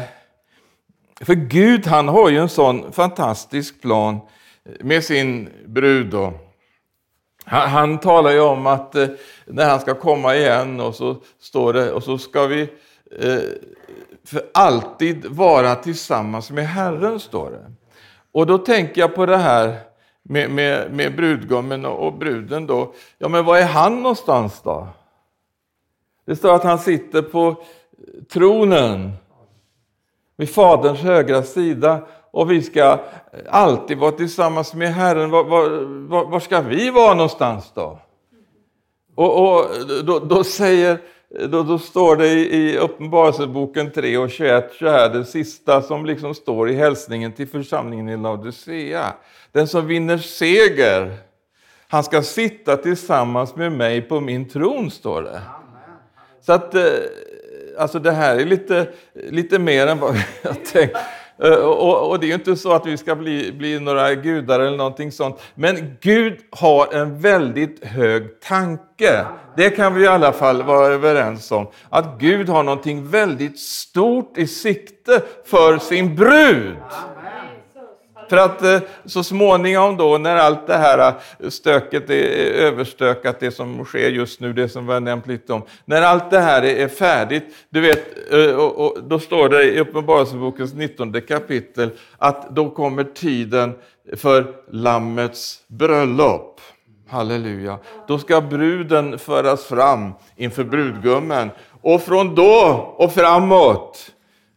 för 1.22 1.34
Gud 1.34 1.88
han 1.88 2.08
har 2.08 2.30
ju 2.30 2.38
en 2.38 2.50
sån 2.50 2.92
fantastisk 2.92 3.82
plan 3.82 4.20
med 4.80 5.04
sin 5.04 5.50
brud. 5.66 6.08
Då. 6.08 6.34
Han, 7.46 7.70
han 7.70 7.98
talar 8.00 8.32
ju 8.32 8.42
om 8.42 8.68
att 8.68 8.96
eh, 8.96 9.08
när 9.46 9.70
han 9.70 9.80
ska 9.80 9.94
komma 9.94 10.36
igen 10.36 10.80
och 10.80 10.96
så 10.96 11.16
står 11.40 11.74
det, 11.74 11.92
och 11.92 12.04
så 12.04 12.18
ska 12.18 12.48
vi 12.48 12.62
eh, 13.20 13.40
för 14.24 14.42
alltid 14.54 15.26
vara 15.26 15.76
tillsammans 15.76 16.52
med 16.52 16.68
Herren, 16.68 17.20
står 17.20 17.52
det. 17.52 17.72
Och 18.32 18.46
då 18.46 18.58
tänker 18.58 19.02
jag 19.02 19.16
på 19.16 19.26
det 19.26 19.38
här 19.38 19.76
med, 20.24 20.50
med, 20.50 20.92
med 20.92 21.16
brudgummen 21.16 21.86
och 21.86 22.14
bruden 22.14 22.68
då. 22.68 22.94
Ja, 23.18 23.28
men 23.28 23.46
var 23.46 23.58
är 23.58 23.66
han 23.66 23.96
någonstans 23.96 24.62
då? 24.64 24.88
Det 26.26 26.36
står 26.36 26.56
att 26.56 26.64
han 26.64 26.80
sitter 26.80 27.22
på 27.22 27.64
tronen 28.34 29.12
vid 30.38 30.50
Faderns 30.50 31.00
högra 31.00 31.44
sida 31.44 32.08
och 32.32 32.52
vi 32.52 32.62
ska 32.62 33.00
alltid 33.50 33.98
vara 33.98 34.12
tillsammans 34.12 34.74
med 34.74 34.94
Herren. 34.94 35.30
Var, 35.30 35.44
var, 35.44 36.26
var 36.26 36.40
ska 36.40 36.62
vi 36.62 36.90
vara 36.90 37.14
någonstans 37.14 37.72
då? 37.74 38.00
Och, 39.16 39.56
och 39.56 39.66
då, 40.04 40.20
då, 40.20 40.44
säger, 40.44 40.98
då, 41.50 41.64
då 41.64 41.80
står 41.80 42.16
det 42.16 42.28
i, 42.28 42.56
i 42.56 42.78
Uppenbarelseboken 42.78 43.92
3 43.92 44.18
och 44.18 44.30
21 44.30 44.74
så 44.80 44.90
här, 44.90 45.10
det 45.10 45.26
sista 45.26 45.82
som 45.82 46.06
liksom 46.06 46.36
står 46.36 46.70
i 46.70 46.74
hälsningen 46.74 47.32
till 47.32 47.48
församlingen 47.48 48.10
i 48.10 48.18
Laodicea. 48.18 49.14
Den 49.52 49.68
som 49.68 49.88
vinner 49.88 50.18
seger, 50.18 51.18
han 51.88 52.04
ska 52.04 52.22
sitta 52.22 52.78
tillsammans 52.78 53.56
med 53.56 53.72
mig 53.72 54.02
på 54.02 54.20
min 54.20 54.50
tron, 54.50 54.92
står 54.92 55.22
det. 55.22 55.42
Så 56.42 56.54
att, 56.54 56.76
eh, 56.76 56.84
alltså 57.78 58.00
det 58.00 58.12
här 58.12 58.36
är 58.40 58.46
lite, 58.46 58.88
lite 59.14 59.60
mer 59.60 59.88
än 59.88 60.00
vad 60.00 60.16
jag 60.42 60.66
tänkte. 60.66 61.00
Eh, 61.44 61.54
och, 61.54 62.10
och, 62.10 62.20
det 62.20 62.26
är 62.26 62.28
ju 62.28 62.34
inte 62.34 62.56
så 62.56 62.72
att 62.72 62.86
vi 62.86 62.98
ska 62.98 63.16
bli, 63.16 63.52
bli 63.52 63.80
några 63.80 64.16
gudar 64.16 64.60
eller 64.60 64.78
någonting 64.78 65.12
sånt. 65.12 65.42
Men 65.56 65.98
Gud 66.02 66.40
har 66.52 66.94
en 66.94 67.20
väldigt 67.20 67.86
hög 67.86 68.40
tanke. 68.40 69.26
Det 69.58 69.70
kan 69.70 69.94
vi 69.94 70.04
i 70.04 70.08
alla 70.08 70.32
fall 70.32 70.64
vara 70.64 70.88
överens 70.88 71.52
om. 71.52 71.68
Att 71.90 72.20
Gud 72.20 72.50
har 72.50 72.64
någonting 72.64 73.08
väldigt 73.08 73.60
stort 73.60 74.38
i 74.38 74.48
sikte 74.48 75.22
för 75.46 75.78
sin 75.78 76.16
brud. 76.16 76.78
För 78.32 78.38
att 78.38 78.62
eh, 78.62 78.80
så 79.06 79.24
småningom 79.24 79.98
då 79.98 80.18
när 80.18 80.36
allt 80.36 80.68
det 80.68 80.78
här 80.78 81.14
eh, 81.40 81.50
stöket 81.50 82.10
är 82.10 82.24
överstökat, 82.52 83.40
det 83.40 83.52
som 83.52 83.86
sker 83.86 84.10
just 84.10 84.40
nu, 84.40 84.54
det 84.54 84.70
som 84.70 84.88
vi 84.88 84.94
har 84.94 85.00
nämnt 85.00 85.28
lite 85.28 85.54
om. 85.54 85.62
När 85.86 86.02
allt 86.02 86.30
det 86.30 86.40
här 86.40 86.64
är 86.64 86.88
färdigt, 86.88 87.44
du 87.70 87.82
vet, 87.82 88.34
eh, 88.34 88.90
då 89.04 89.20
står 89.20 89.50
det 89.50 89.64
i 89.64 89.80
Uppenbarelsebokens 89.80 90.74
19 90.74 91.22
kapitel 91.22 91.90
att 92.18 92.56
då 92.56 92.70
kommer 92.70 93.04
tiden 93.04 93.74
för 94.16 94.54
Lammets 94.72 95.60
bröllop. 95.68 96.62
Halleluja. 97.10 97.78
Då 98.08 98.20
ska 98.20 98.42
bruden 98.42 99.20
föras 99.20 99.66
fram 99.66 100.14
inför 100.36 100.64
brudgummen. 100.64 101.50
Och 101.82 102.02
från 102.02 102.36
då 102.36 102.94
och 102.98 103.14
framåt 103.14 104.12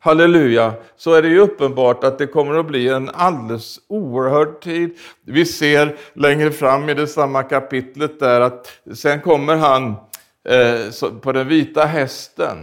halleluja, 0.05 0.73
så 0.97 1.15
är 1.15 1.23
det 1.23 1.29
ju 1.29 1.39
uppenbart 1.39 2.05
att 2.05 2.19
det 2.19 2.27
kommer 2.27 2.55
att 2.55 2.67
bli 2.67 2.89
en 2.89 3.11
alldeles 3.11 3.81
oerhörd 3.89 4.61
tid. 4.61 4.99
Vi 5.27 5.47
ser 5.47 5.97
längre 6.15 6.51
fram 6.51 6.89
i 6.89 6.95
det 6.95 7.07
samma 7.07 7.43
kapitlet 7.43 8.21
där 8.21 8.41
att 8.41 8.73
sen 8.95 9.21
kommer 9.21 9.57
han 9.57 9.95
eh, 10.49 11.11
på 11.21 11.33
den 11.33 11.49
vita 11.49 11.85
hästen. 11.85 12.57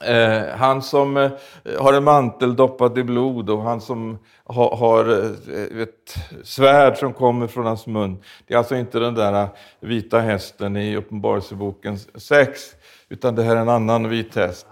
Eh, 0.00 0.56
han 0.56 0.82
som 0.82 1.16
eh, 1.16 1.30
har 1.78 1.92
en 1.92 2.04
mantel 2.04 2.56
doppad 2.56 2.98
i 2.98 3.04
blod 3.04 3.50
och 3.50 3.62
han 3.62 3.80
som 3.80 4.18
ha, 4.44 4.76
har 4.76 5.08
eh, 5.08 5.82
ett 5.82 6.14
svärd 6.44 6.96
som 6.96 7.12
kommer 7.12 7.46
från 7.46 7.66
hans 7.66 7.86
mun. 7.86 8.22
Det 8.46 8.54
är 8.54 8.58
alltså 8.58 8.76
inte 8.76 8.98
den 8.98 9.14
där 9.14 9.48
vita 9.80 10.20
hästen 10.20 10.76
i 10.76 10.96
Uppenbarelseboken 10.96 11.98
6, 12.14 12.60
utan 13.08 13.34
det 13.34 13.42
här 13.42 13.56
är 13.56 13.60
en 13.60 13.68
annan 13.68 14.08
vit 14.08 14.36
häst. 14.36 14.66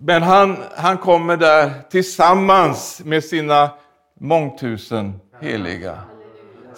Men 0.00 0.22
han, 0.22 0.56
han 0.76 0.98
kommer 0.98 1.36
där 1.36 1.70
tillsammans 1.90 3.02
med 3.04 3.24
sina 3.24 3.70
mångtusen 4.20 5.20
heliga. 5.40 5.98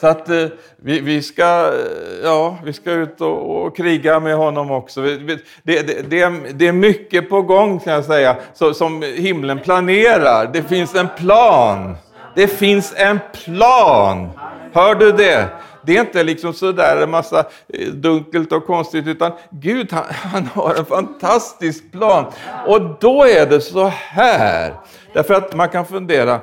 Så 0.00 0.06
att 0.06 0.28
eh, 0.28 0.46
vi, 0.76 1.00
vi, 1.00 1.22
ska, 1.22 1.44
eh, 1.44 2.24
ja, 2.24 2.58
vi 2.64 2.72
ska 2.72 2.90
ut 2.90 3.20
och, 3.20 3.66
och 3.66 3.76
kriga 3.76 4.20
med 4.20 4.36
honom 4.36 4.70
också. 4.70 5.02
Det, 5.02 5.18
det, 5.62 5.82
det, 5.82 6.30
det, 6.52 6.66
är 6.66 6.72
mycket 6.72 7.28
på 7.28 7.42
gång 7.42 7.78
kan 7.78 7.92
jag 7.92 8.04
säga, 8.04 8.36
så, 8.54 8.74
som 8.74 9.02
himlen 9.02 9.58
planerar. 9.58 10.50
Det 10.52 10.62
finns 10.62 10.94
en 10.94 11.08
plan. 11.18 11.96
Det 12.34 12.48
finns 12.48 12.94
en 12.96 13.18
plan. 13.44 14.30
Hör 14.72 14.94
du 14.94 15.12
det? 15.12 15.48
Det 15.86 15.96
är 15.96 16.00
inte 16.00 16.22
liksom 16.22 16.52
sådär 16.52 17.02
en 17.02 17.10
massa 17.10 17.44
eh, 17.68 17.88
dunkelt 17.88 18.52
och 18.52 18.66
konstigt, 18.66 19.06
utan 19.06 19.32
Gud 19.50 19.92
han, 19.92 20.04
han 20.08 20.46
har 20.46 20.74
en 20.74 20.84
fantastisk 20.84 21.92
plan. 21.92 22.24
Och 22.66 22.80
då 23.00 23.24
är 23.24 23.46
det 23.46 23.60
så 23.60 23.86
här, 23.86 24.74
därför 25.12 25.34
att 25.34 25.56
man 25.56 25.68
kan 25.68 25.86
fundera, 25.86 26.40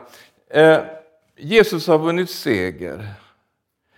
eh, 0.53 0.77
Jesus 1.38 1.88
har 1.88 1.97
vunnit 1.97 2.29
seger. 2.29 3.08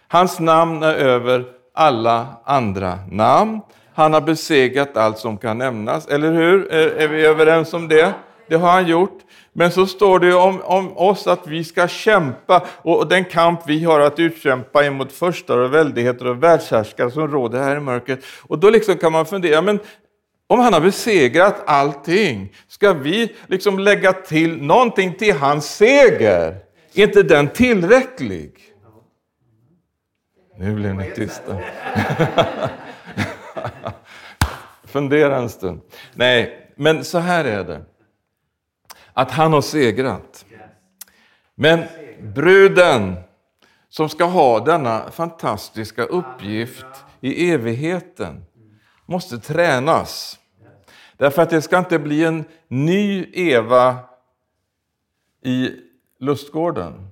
Hans 0.07 0.39
namn 0.39 0.83
är 0.83 0.93
över 0.93 1.45
alla 1.73 2.27
andra 2.45 2.99
namn. 3.11 3.61
Han 3.93 4.13
har 4.13 4.21
besegrat 4.21 4.97
allt 4.97 5.17
som 5.17 5.37
kan 5.37 5.57
nämnas, 5.57 6.07
eller 6.07 6.31
hur? 6.31 6.71
Är, 6.71 6.87
är 6.87 7.07
vi 7.07 7.25
överens 7.25 7.73
om 7.73 7.87
det? 7.87 8.13
Det 8.47 8.55
har 8.55 8.71
han 8.71 8.87
gjort. 8.87 9.19
Men 9.57 9.71
så 9.71 9.87
står 9.87 10.19
det 10.19 10.33
om, 10.33 10.61
om 10.61 10.97
oss 10.97 11.27
att 11.27 11.47
vi 11.47 11.63
ska 11.63 11.87
kämpa 11.87 12.67
och 12.81 13.07
den 13.07 13.25
kamp 13.25 13.59
vi 13.67 13.83
har 13.83 13.99
att 13.99 14.19
utkämpa 14.19 14.85
emot 14.85 15.11
förstar 15.11 15.57
och 15.57 15.73
väldigheter 15.73 16.27
och 16.27 16.43
världshärskare 16.43 17.11
som 17.11 17.27
råder 17.27 17.63
här 17.63 17.77
i 17.77 17.79
mörkret. 17.79 18.19
Och 18.41 18.59
då 18.59 18.69
liksom 18.69 18.97
kan 18.97 19.11
man 19.11 19.25
fundera, 19.25 19.61
men 19.61 19.79
om 20.47 20.59
han 20.59 20.73
har 20.73 20.81
besegrat 20.81 21.63
allting, 21.65 22.53
ska 22.67 22.93
vi 22.93 23.35
liksom 23.47 23.79
lägga 23.79 24.13
till 24.13 24.61
någonting 24.61 25.13
till 25.13 25.35
hans 25.35 25.75
seger? 25.75 26.57
Är 26.93 27.03
inte 27.03 27.23
den 27.23 27.47
tillräcklig? 27.47 28.51
Nu 30.57 30.75
blev 30.75 30.95
ni 30.95 31.11
tysta. 31.15 31.57
Fundera 34.83 35.37
en 35.37 35.49
stund. 35.49 35.81
Nej, 36.13 36.71
men 36.75 37.03
så 37.03 37.17
här 37.17 37.45
är 37.45 37.63
det 37.63 37.81
att 39.15 39.31
han 39.31 39.53
har 39.53 39.61
segrat. 39.61 40.45
Men 41.55 41.83
bruden 42.21 43.15
som 43.89 44.09
ska 44.09 44.23
ha 44.25 44.59
denna 44.59 45.11
fantastiska 45.11 46.03
uppgift 46.03 46.85
i 47.21 47.51
evigheten 47.51 48.45
måste 49.05 49.39
tränas. 49.39 50.39
Därför 51.17 51.41
att 51.41 51.49
det 51.49 51.61
ska 51.61 51.77
inte 51.77 51.99
bli 51.99 52.23
en 52.23 52.45
ny 52.67 53.29
Eva 53.33 53.95
i 55.43 55.71
lustgården 56.19 57.07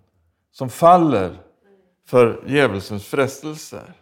som 0.52 0.70
faller 0.70 1.38
för 2.08 2.44
djävulsens 2.48 3.06
frestelser. 3.06 3.94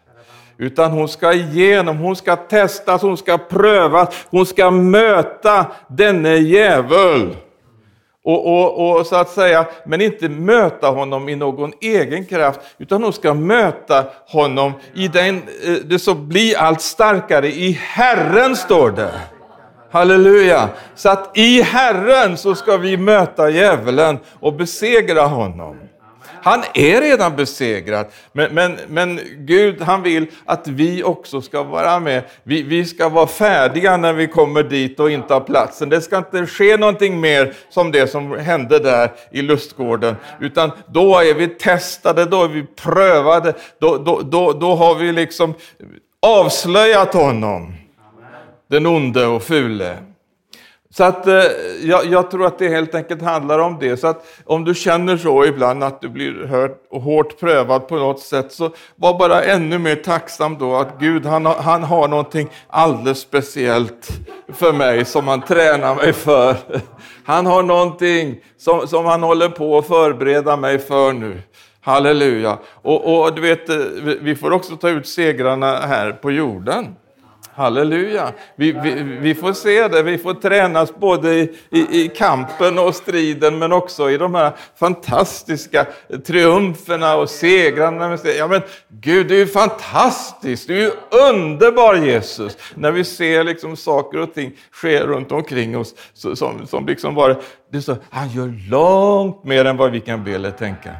Utan 0.58 0.92
hon 0.92 1.08
ska 1.08 1.34
igenom, 1.34 1.98
hon 1.98 2.16
ska 2.16 2.36
testas, 2.36 3.02
hon 3.02 3.18
ska 3.18 3.38
prövas, 3.38 4.28
hon 4.30 4.46
ska 4.46 4.72
möta 4.72 5.72
denne 5.88 6.36
djävul. 6.36 7.36
Och, 8.24 8.48
och, 8.48 9.00
och, 9.00 9.06
så 9.06 9.16
att 9.16 9.30
säga, 9.30 9.66
men 9.86 10.02
inte 10.02 10.30
möta 10.30 10.88
honom 10.88 11.30
i 11.30 11.36
någon 11.36 11.72
egen 11.82 12.26
kraft, 12.26 12.60
utan 12.78 13.04
hon 13.04 13.14
ska 13.14 13.34
möta 13.34 14.06
honom 14.28 14.74
i 14.96 15.08
den, 15.08 15.36
eh, 15.36 15.74
det 15.74 16.00
som 16.00 16.30
blir 16.30 16.58
allt 16.58 16.82
starkare 16.82 17.48
i 17.48 17.72
Herren, 17.72 18.56
står 18.56 18.92
det. 18.92 19.12
Halleluja! 19.92 20.70
Så 20.96 21.10
att 21.10 21.38
i 21.38 21.62
Herren 21.62 22.38
så 22.38 22.56
ska 22.56 22.78
vi 22.78 22.98
möta 22.98 23.50
djävulen 23.50 24.20
och 24.40 24.54
besegra 24.54 25.22
honom. 25.22 25.78
Han 26.44 26.64
är 26.74 27.02
redan 27.02 27.36
besegrad, 27.36 28.06
men, 28.32 28.54
men, 28.54 28.78
men 28.88 29.20
Gud 29.38 29.82
han 29.82 30.04
vill 30.04 30.28
att 30.46 30.68
vi 30.68 31.04
också 31.04 31.42
ska 31.42 31.64
vara 31.64 32.00
med. 32.00 32.24
Vi, 32.44 32.64
vi 32.64 32.86
ska 32.86 33.10
vara 33.10 33.28
färdiga 33.28 33.98
när 33.98 34.14
vi 34.14 34.28
kommer 34.28 34.64
dit 34.64 35.00
och 35.00 35.12
inte 35.12 35.34
har 35.34 35.42
platsen. 35.42 35.90
Det 35.90 36.02
ska 36.02 36.18
inte 36.18 36.46
ske 36.46 36.78
någonting 36.78 37.20
mer 37.20 37.54
som 37.70 37.92
det 37.92 38.08
som 38.08 38.40
hände 38.40 38.80
där 38.80 39.12
i 39.32 39.42
lustgården, 39.42 40.16
utan 40.40 40.72
då 40.88 41.20
är 41.20 41.34
vi 41.34 41.48
testade, 41.48 42.26
då 42.26 42.44
är 42.44 42.48
vi 42.48 42.64
prövade, 42.64 43.54
då, 43.80 43.98
då, 43.98 44.22
då, 44.22 44.52
då 44.52 44.76
har 44.76 44.96
vi 44.96 45.12
liksom 45.12 45.54
avslöjat 46.22 47.14
honom, 47.14 47.74
den 48.68 48.86
onde 48.86 49.26
och 49.26 49.44
fule. 49.44 49.98
Så 50.94 51.04
att 51.04 51.28
eh, 51.28 51.44
jag, 51.82 52.06
jag, 52.06 52.32
tror 52.32 52.46
att 52.46 52.60
det 52.60 52.70
helt 52.70 52.96
enkelt 52.96 53.22
handlar 53.22 53.60
om 53.60 53.78
det. 53.80 53.98
Så 53.98 54.08
att 54.08 54.26
om 54.46 54.64
du 54.64 54.76
känner 54.76 55.18
så 55.18 55.46
ibland 55.46 55.84
att 55.84 56.02
du 56.02 56.10
blir 56.10 56.46
hört 56.46 56.84
och 56.90 57.02
hårt 57.02 57.40
prövad 57.40 57.88
på 57.88 57.96
något 57.96 58.20
sätt, 58.20 58.52
så 58.52 58.70
var 58.96 59.20
bara 59.20 59.44
ännu 59.44 59.78
mer 59.78 59.96
tacksam 59.96 60.58
då 60.58 60.76
att 60.76 61.00
Gud 61.00 61.26
han, 61.26 61.46
han 61.46 61.84
har 61.84 62.08
någonting 62.08 62.50
alldeles 62.68 63.20
speciellt 63.20 64.10
för 64.54 64.74
mig 64.74 65.06
som 65.06 65.28
han 65.28 65.42
tränar 65.42 65.96
mig 65.96 66.14
för. 66.14 66.56
Han 67.26 67.46
har 67.46 67.64
någonting 67.64 68.40
som, 68.58 68.88
som 68.88 69.06
han 69.06 69.24
håller 69.24 69.50
på 69.50 69.78
att 69.78 69.88
förbereda 69.88 70.58
mig 70.58 70.80
för 70.80 71.14
nu. 71.14 71.42
Halleluja! 71.82 72.58
Och, 72.82 73.22
och 73.24 73.36
du 73.36 73.42
vet, 73.42 73.70
eh, 73.70 73.78
vi 74.22 74.36
får 74.36 74.52
också 74.52 74.76
ta 74.76 74.90
ut 74.90 75.08
segrarna 75.08 75.78
här 75.78 76.12
på 76.12 76.32
jorden. 76.32 76.96
Halleluja! 77.54 78.32
Vi, 78.56 78.72
vi, 78.72 79.04
vi, 79.04 79.36
får 79.36 79.54
se 79.54 79.88
det, 79.88 80.04
vi 80.04 80.18
får 80.18 80.34
tränas 80.34 80.96
både 80.96 81.34
i, 81.34 81.58
i, 81.70 82.02
i, 82.02 82.08
kampen 82.08 82.80
och 82.80 82.96
striden 82.96 83.60
men 83.60 83.72
också 83.72 84.12
i 84.12 84.18
de 84.18 84.36
här 84.36 84.52
fantastiska 84.76 85.86
triumferna 86.26 87.16
och 87.16 87.30
segrarna. 87.30 88.18
Ja, 88.38 88.48
men 88.48 88.62
Gud, 88.90 89.28
du 89.28 89.42
är 89.42 89.46
fantastisk, 89.46 90.68
du 90.68 90.86
är 90.86 90.92
underbar 91.30 91.96
Jesus! 91.96 92.58
När 92.76 92.92
vi 92.92 93.04
ser 93.04 93.44
liksom 93.44 93.76
saker 93.76 94.20
och 94.20 94.34
ting 94.34 94.52
ske 94.72 95.00
runt 95.00 95.32
omkring 95.32 95.78
oss 95.78 95.96
som, 96.14 96.68
som 96.68 96.86
liksom 96.86 97.16
bara, 97.16 97.36
det 97.72 97.82
så, 97.82 97.96
han 98.10 98.30
gör 98.30 98.70
långt 98.70 99.44
mer 99.44 99.66
än 99.66 99.78
vad 99.78 99.92
vi 99.92 100.00
kan 100.00 100.24
be 100.24 100.32
eller 100.32 100.52
tänka. 100.52 100.92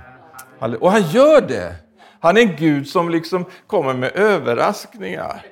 Och 0.80 0.92
han 0.92 1.02
gör 1.02 1.42
det! 1.42 1.76
Han 2.20 2.38
är 2.38 2.42
en 2.42 2.56
Gud 2.56 2.88
som 2.88 3.10
liksom 3.10 3.46
kommer 3.68 3.94
med 3.94 4.12
överraskningar. 4.16 5.46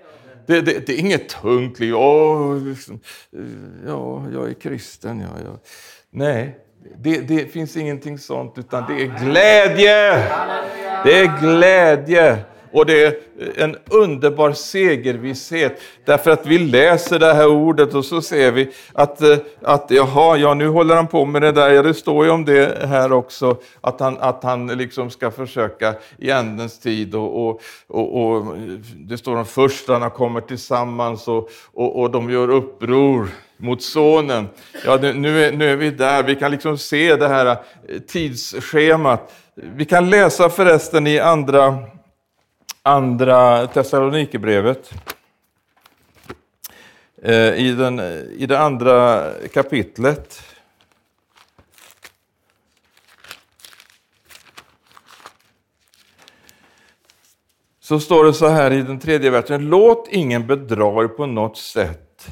Det, 0.49 0.61
det, 0.61 0.87
det, 0.87 0.93
är 0.93 0.99
inget 0.99 1.29
tungt 1.29 1.79
liv. 1.79 1.95
Oh, 1.95 2.63
liksom, 2.63 2.99
ja, 3.87 4.25
jag 4.33 4.49
är 4.49 4.53
kristen. 4.53 5.19
Ja, 5.19 5.27
ja. 5.45 5.59
Nej, 6.11 6.57
det, 6.97 7.21
det, 7.21 7.45
finns 7.45 7.77
ingenting 7.77 8.17
sånt, 8.17 8.57
utan 8.57 8.85
det 8.87 9.03
är 9.03 9.25
glädje. 9.25 10.25
Det 11.03 11.19
är 11.19 11.39
glädje. 11.41 12.37
Och 12.71 12.85
det 12.85 13.03
är 13.03 13.15
en 13.55 13.75
underbar 13.89 14.51
segervisshet, 14.51 15.81
därför 16.05 16.31
att 16.31 16.45
vi 16.45 16.57
läser 16.57 17.19
det 17.19 17.33
här 17.33 17.47
ordet 17.47 17.93
och 17.93 18.05
så 18.05 18.21
ser 18.21 18.51
vi 18.51 18.69
att, 18.93 19.21
eh, 19.21 19.37
att 19.61 19.85
jaha, 19.89 20.37
ja 20.37 20.53
nu 20.53 20.67
håller 20.67 20.95
han 20.95 21.07
på 21.07 21.25
med 21.25 21.41
det 21.41 21.51
där, 21.51 21.69
ja, 21.69 21.81
det 21.81 21.93
står 21.93 22.25
ju 22.25 22.31
om 22.31 22.45
det 22.45 22.87
här 22.87 23.13
också, 23.13 23.57
att 23.81 23.99
han, 23.99 24.17
att 24.19 24.43
han 24.43 24.67
liksom 24.67 25.09
ska 25.09 25.31
försöka 25.31 25.93
i 26.17 26.29
ändens 26.29 26.79
tid 26.79 27.15
och, 27.15 27.49
och, 27.49 27.61
och, 27.87 28.21
och 28.21 28.57
det 28.95 29.17
står 29.17 29.35
om 29.35 29.45
förstarna 29.45 30.09
kommer 30.09 30.41
tillsammans 30.41 31.27
och, 31.27 31.49
och, 31.73 31.99
och 31.99 32.11
de 32.11 32.29
gör 32.29 32.49
uppror 32.49 33.29
mot 33.57 33.81
sonen. 33.81 34.47
Ja, 34.85 34.97
nu 34.97 35.45
är, 35.45 35.51
nu 35.51 35.71
är 35.71 35.75
vi 35.75 35.91
där, 35.91 36.23
vi 36.23 36.35
kan 36.35 36.51
liksom 36.51 36.77
se 36.77 37.15
det 37.15 37.27
här 37.27 37.45
eh, 37.45 37.55
tidsschemat. 38.07 39.33
Vi 39.55 39.85
kan 39.85 40.09
läsa 40.09 40.49
förresten 40.49 41.07
i 41.07 41.19
andra 41.19 41.77
andra 42.83 43.67
Thessalonikerbrevet. 43.67 44.91
Eh, 47.21 47.53
I, 47.53 47.75
den, 47.77 47.99
I 48.37 48.45
det 48.45 48.59
andra 48.59 49.25
kapitlet. 49.53 50.41
Så 57.79 57.99
står 57.99 58.25
det 58.25 58.33
så 58.33 58.47
här 58.47 58.71
i 58.71 58.81
den 58.81 58.99
tredje 58.99 59.29
versen. 59.29 59.69
Låt 59.69 60.07
ingen 60.07 60.47
bedra 60.47 61.03
er 61.03 61.07
på 61.07 61.25
något 61.25 61.57
sätt. 61.57 62.27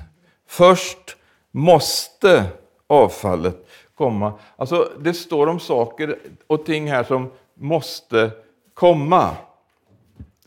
Först 0.48 1.18
måste 1.52 2.46
avfallet 2.88 3.68
komma. 3.96 4.34
Alltså 4.56 4.92
det 5.00 5.14
står 5.14 5.48
om 5.48 5.60
saker 5.60 6.18
och 6.48 6.66
ting 6.66 6.92
här 6.92 7.04
som 7.04 7.32
måste 7.54 8.32
komma. 8.74 9.36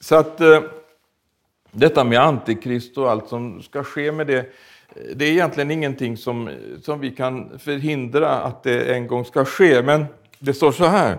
Så 0.00 0.16
att 0.16 0.40
eh, 0.40 0.62
detta 1.72 2.04
med 2.04 2.20
antikrist 2.20 2.98
och 2.98 3.10
allt 3.10 3.28
som 3.28 3.62
ska 3.62 3.84
ske 3.84 4.12
med 4.12 4.26
det, 4.26 4.38
eh, 4.38 4.44
det 5.16 5.24
är 5.24 5.30
egentligen 5.30 5.70
ingenting 5.70 6.16
som, 6.16 6.50
som 6.82 7.00
vi 7.00 7.10
kan 7.10 7.58
förhindra 7.58 8.30
att 8.30 8.62
det 8.62 8.94
en 8.94 9.06
gång 9.06 9.24
ska 9.24 9.44
ske. 9.44 9.82
Men 9.82 10.06
det 10.38 10.54
står 10.54 10.72
så 10.72 10.84
här. 10.84 11.18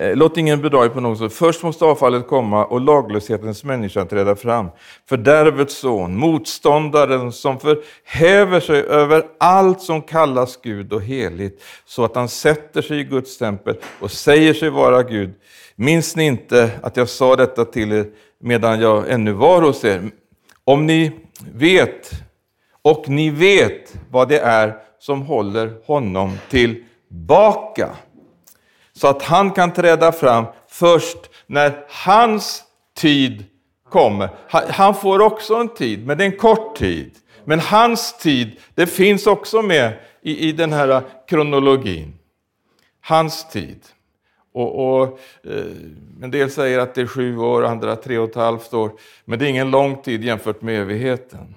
Eh, 0.00 0.16
låt 0.16 0.36
ingen 0.36 0.62
bedra 0.62 0.84
er 0.84 0.88
på 0.88 1.00
något 1.00 1.18
sätt. 1.18 1.32
Först 1.32 1.62
måste 1.62 1.84
avfallet 1.84 2.26
komma 2.26 2.64
och 2.64 2.80
laglöshetens 2.80 3.64
människa 3.64 4.04
träda 4.04 4.36
fram. 4.36 4.68
Fördärvets 5.08 5.78
son, 5.78 6.16
motståndaren 6.16 7.32
som 7.32 7.60
förhäver 7.60 8.60
sig 8.60 8.82
över 8.82 9.26
allt 9.38 9.80
som 9.80 10.02
kallas 10.02 10.58
Gud 10.62 10.92
och 10.92 11.02
heligt, 11.02 11.62
så 11.86 12.04
att 12.04 12.14
han 12.14 12.28
sätter 12.28 12.82
sig 12.82 13.00
i 13.00 13.04
Guds 13.04 13.38
tempel 13.38 13.76
och 14.00 14.10
säger 14.10 14.54
sig 14.54 14.70
vara 14.70 15.02
Gud. 15.02 15.30
Minns 15.76 16.16
ni 16.16 16.26
inte 16.26 16.70
att 16.82 16.96
jag 16.96 17.08
sa 17.08 17.36
detta 17.36 17.64
till 17.64 17.92
er 17.92 18.06
medan 18.40 18.80
jag 18.80 19.10
ännu 19.10 19.32
var 19.32 19.62
hos 19.62 19.84
er? 19.84 20.10
Om 20.64 20.86
ni 20.86 21.12
vet, 21.54 22.10
och 22.82 23.08
ni 23.08 23.30
vet 23.30 23.94
vad 24.10 24.28
det 24.28 24.38
är 24.38 24.76
som 24.98 25.22
håller 25.22 25.72
honom 25.86 26.38
tillbaka, 26.50 27.88
så 28.98 29.08
att 29.08 29.22
han 29.22 29.50
kan 29.50 29.72
träda 29.72 30.12
fram 30.12 30.44
först 30.68 31.18
när 31.46 31.84
hans 31.88 32.64
tid 32.96 33.44
kommer. 33.90 34.28
Han 34.70 34.94
får 34.94 35.20
också 35.20 35.54
en 35.54 35.68
tid, 35.68 36.06
men 36.06 36.18
det 36.18 36.24
är 36.24 36.30
en 36.30 36.36
kort 36.36 36.76
tid. 36.76 37.10
Men 37.44 37.60
hans 37.60 38.18
tid, 38.18 38.60
det 38.74 38.86
finns 38.86 39.26
också 39.26 39.62
med 39.62 39.92
i, 40.22 40.48
i 40.48 40.52
den 40.52 40.72
här 40.72 41.02
kronologin. 41.28 42.14
Hans 43.00 43.48
tid. 43.48 43.80
Och, 44.54 45.00
och, 45.00 45.18
eh, 45.44 46.22
en 46.22 46.30
del 46.30 46.50
säger 46.50 46.78
att 46.78 46.94
det 46.94 47.00
är 47.00 47.06
sju 47.06 47.38
år, 47.38 47.64
andra 47.64 47.96
tre 47.96 48.18
och 48.18 48.28
ett 48.28 48.36
halvt 48.36 48.74
år. 48.74 48.92
Men 49.24 49.38
det 49.38 49.46
är 49.46 49.48
ingen 49.48 49.70
lång 49.70 50.02
tid 50.02 50.24
jämfört 50.24 50.62
med 50.62 50.80
evigheten. 50.80 51.54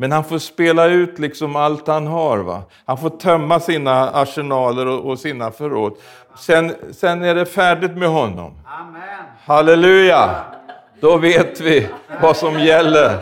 Men 0.00 0.12
han 0.12 0.24
får 0.24 0.38
spela 0.38 0.86
ut 0.86 1.18
liksom 1.18 1.56
allt 1.56 1.86
han 1.86 2.06
har. 2.06 2.38
Va? 2.38 2.62
Han 2.84 2.98
får 2.98 3.10
tömma 3.10 3.60
sina 3.60 4.10
arsenaler 4.10 4.86
och, 4.86 5.10
och 5.10 5.18
sina 5.18 5.50
förråd. 5.50 5.96
Sen, 6.36 6.74
sen 6.92 7.22
är 7.22 7.34
det 7.34 7.46
färdigt 7.46 7.96
med 7.96 8.08
honom. 8.08 8.58
Amen. 8.66 9.02
Halleluja! 9.44 10.44
Då 11.00 11.16
vet 11.16 11.60
vi 11.60 11.88
vad 12.22 12.36
som 12.36 12.60
gäller. 12.60 13.18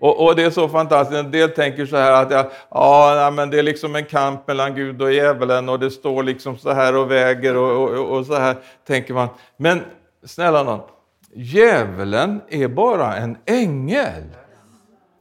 Och, 0.00 0.26
och, 0.26 0.36
det 0.36 0.42
är 0.42 0.50
så 0.50 0.68
fantastiskt. 0.68 1.18
En 1.18 1.30
del 1.30 1.50
tänker 1.50 1.86
så 1.86 1.96
här 1.96 2.12
att 2.12 2.30
ja, 2.70 3.16
ja, 3.16 3.30
men 3.30 3.50
det 3.50 3.58
är 3.58 3.62
liksom 3.62 3.96
en 3.96 4.04
kamp 4.04 4.46
mellan 4.48 4.74
Gud 4.74 5.02
och 5.02 5.12
djävulen 5.12 5.68
och 5.68 5.80
det 5.80 5.90
står 5.90 6.22
liksom 6.22 6.58
så 6.58 6.72
här 6.72 6.96
och 6.96 7.10
väger 7.10 7.56
och, 7.56 7.82
och, 7.82 8.18
och 8.18 8.26
så 8.26 8.34
här 8.34 8.56
tänker 8.86 9.14
man. 9.14 9.28
Men 9.56 9.80
snälla 10.24 10.62
någon, 10.62 10.80
djävulen 11.34 12.40
är 12.48 12.68
bara 12.68 13.16
en 13.16 13.36
ängel. 13.46 14.22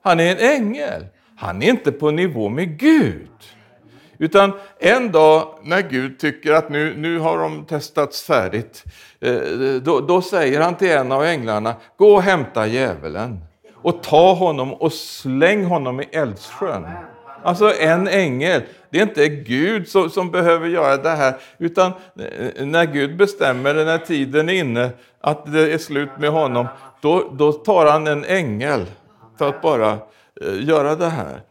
Han 0.04 0.20
är 0.20 0.32
en 0.32 0.62
ängel. 0.62 1.06
Han 1.38 1.62
är 1.62 1.70
inte 1.70 1.92
på 1.92 2.12
nivå 2.12 2.50
med 2.50 2.80
Gud. 2.80 3.30
Utan 4.22 4.54
en 4.80 5.12
dag 5.12 5.48
när 5.64 5.82
Gud 5.82 6.20
tycker 6.20 6.54
att 6.54 6.70
nu, 6.70 6.94
nu 6.98 7.20
har 7.20 7.38
de 7.38 7.66
testats 7.66 8.24
färdigt, 8.24 8.84
eh, 9.20 9.36
då, 9.84 10.00
då 10.00 10.22
säger 10.22 10.62
han 10.62 10.76
till 10.76 10.92
en 10.92 11.12
av 11.12 11.24
änglarna, 11.24 11.76
gå 11.98 12.16
och 12.16 12.22
hämta 12.22 12.68
djävulen. 12.68 13.40
och 13.84 14.04
ta 14.04 14.34
honom 14.34 14.74
och 14.74 14.94
släng 14.94 15.66
honom 15.66 16.02
i 16.02 16.04
eldsjön. 16.12 16.88
Alltså 17.44 17.74
en 17.80 18.08
ängel. 18.08 18.62
Det 18.90 18.98
är 18.98 19.04
inte 19.04 19.28
Gud 19.28 19.88
som, 19.88 20.10
som 20.10 20.32
behöver 20.32 20.68
göra 20.68 20.98
det 20.98 21.10
här, 21.10 21.34
utan 21.58 21.92
eh, 22.20 22.66
när 22.66 22.86
Gud 22.86 23.18
bestämmer, 23.18 23.74
när 23.74 23.98
tiden 23.98 24.50
är 24.50 24.54
inne, 24.54 24.90
att 25.22 25.54
det 25.54 25.74
är 25.74 25.78
slut 25.78 26.10
med 26.20 26.30
honom, 26.30 26.68
då, 27.02 27.32
då 27.32 27.52
tar 27.52 27.86
han 27.86 28.08
en 28.08 28.26
ängel 28.26 28.86
för 29.38 29.50
att 29.50 29.62
bara 29.62 29.92
eh, 30.42 30.68
göra 30.68 30.96
det 30.96 31.10
här. 31.10 31.42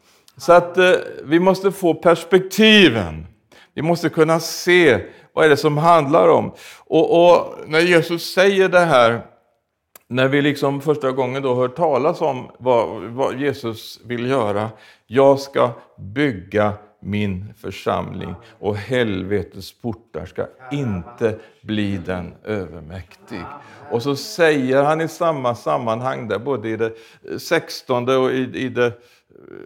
Så 0.41 0.53
att 0.53 0.79
eh, 0.79 0.93
vi 1.25 1.41
måste 1.41 1.73
få 1.73 1.95
perspektiven. 1.95 3.27
Vi 3.75 3.83
måste 3.83 4.09
kunna 4.09 4.41
se 4.41 5.01
vad 5.33 5.45
är 5.45 5.49
det 5.49 5.57
som 5.57 5.79
handlar 5.79 6.29
om. 6.29 6.53
Och, 6.79 7.33
och 7.33 7.55
när 7.67 7.81
Jesus 7.81 8.35
säger 8.35 8.69
det 8.69 8.81
här, 8.81 9.21
när 10.09 10.29
vi 10.29 10.43
liksom 10.43 10.81
första 10.81 11.13
gången 11.13 11.43
då 11.43 11.55
hör 11.55 11.69
talas 11.69 12.21
om 12.21 12.51
vad, 12.59 13.03
vad 13.03 13.41
Jesus 13.41 14.01
vill 14.05 14.31
göra. 14.31 14.71
Jag 15.07 15.41
ska 15.41 15.71
bygga 15.99 16.73
min 17.03 17.55
församling 17.61 18.35
och 18.59 18.77
helvetets 18.77 19.81
portar 19.81 20.27
ska 20.27 20.47
inte 20.73 21.39
bli 21.63 21.97
den 21.97 22.35
övermäktig. 22.45 23.43
Och 23.91 24.03
så 24.03 24.17
säger 24.17 24.83
han 24.83 25.01
i 25.01 25.09
samma 25.09 25.55
sammanhang, 25.55 26.29
där, 26.29 26.39
både 26.39 26.69
i 26.69 26.77
det 26.77 26.93
16 27.39 28.09
och 28.09 28.31
i, 28.33 28.51
i 28.55 28.69
det 28.69 28.93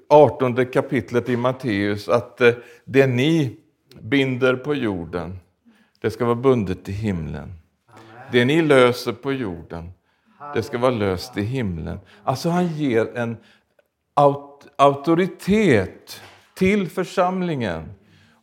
18 0.08 0.66
kapitlet 0.66 1.28
i 1.28 1.36
Matteus, 1.36 2.08
att 2.08 2.40
eh, 2.40 2.52
det 2.84 3.06
ni 3.06 3.56
binder 4.00 4.56
på 4.56 4.74
jorden, 4.74 5.38
det 6.00 6.10
ska 6.10 6.24
vara 6.24 6.34
bundet 6.34 6.88
i 6.88 6.92
himlen. 6.92 7.52
Det 8.32 8.44
ni 8.44 8.62
löser 8.62 9.12
på 9.12 9.32
jorden, 9.32 9.92
det 10.54 10.62
ska 10.62 10.78
vara 10.78 10.90
löst 10.90 11.36
i 11.36 11.42
himlen. 11.42 11.98
Alltså 12.24 12.48
han 12.48 12.66
ger 12.66 13.16
en 13.16 13.36
aut 14.14 14.50
auktoritet 14.76 16.20
till 16.54 16.88
församlingen. 16.88 17.92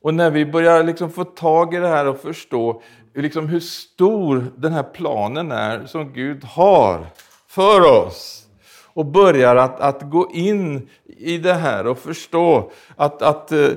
Och 0.02 0.14
när 0.14 0.32
vi 0.32 0.46
börjar 0.46 0.84
liksom 0.84 1.12
få 1.12 1.24
tag 1.24 1.74
i 1.74 1.78
det 1.78 1.88
här 1.88 2.08
och 2.08 2.20
förstå 2.20 2.82
liksom 3.16 3.48
hur 3.48 3.60
stor 3.60 4.52
den 4.58 4.74
här 4.74 4.84
planen 4.84 5.52
är 5.52 5.86
som 5.86 6.14
Gud 6.14 6.44
har 6.44 7.06
för 7.48 8.06
oss 8.06 8.48
och 8.94 9.06
börjar 9.06 9.56
att, 9.56 9.80
att 9.80 10.02
gå 10.02 10.32
in 10.34 10.90
i 11.06 11.38
det 11.38 11.54
här 11.54 11.88
och 11.88 11.98
förstå 11.98 12.72
att, 12.96 13.22
att 13.22 13.52
eh, 13.52 13.70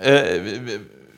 eh 0.00 0.42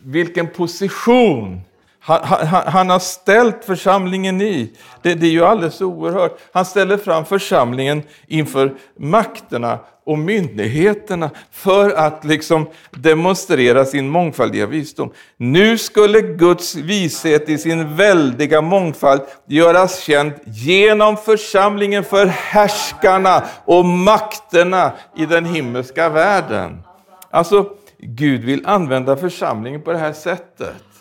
vilken 0.04 0.48
position 0.48 1.60
han, 2.04 2.20
han, 2.24 2.62
han, 2.66 2.90
har 2.90 2.98
ställt 2.98 3.64
församlingen 3.64 4.40
i. 4.40 4.72
Det, 5.02 5.14
det, 5.14 5.26
är 5.26 5.30
ju 5.30 5.44
alldeles 5.44 5.80
oerhört. 5.80 6.38
Han 6.52 6.64
ställer 6.64 6.96
fram 6.96 7.24
församlingen 7.24 8.02
inför 8.26 8.74
makterna 8.98 9.78
och 10.06 10.18
myndigheterna 10.18 11.30
för 11.50 11.90
att 11.90 12.24
liksom 12.24 12.66
demonstrera 12.90 13.84
sin 13.84 14.08
mångfaldiga 14.08 14.66
visdom. 14.66 15.12
Nu 15.36 15.78
skulle 15.78 16.20
Guds 16.20 16.74
vishet 16.74 17.48
i 17.48 17.58
sin 17.58 17.96
väldiga 17.96 18.60
mångfald 18.60 19.20
göras 19.46 20.00
känd 20.00 20.32
genom 20.44 21.16
församlingen 21.16 22.04
för 22.04 22.26
härskarna 22.26 23.44
och 23.64 23.84
makterna 23.84 24.92
i 25.16 25.26
den 25.26 25.44
himmelska 25.44 26.08
världen. 26.08 26.82
Alltså, 27.30 27.70
Gud 27.98 28.44
vill 28.44 28.66
använda 28.66 29.16
församlingen 29.16 29.82
på 29.82 29.92
det 29.92 29.98
här 29.98 30.12
sättet. 30.12 30.91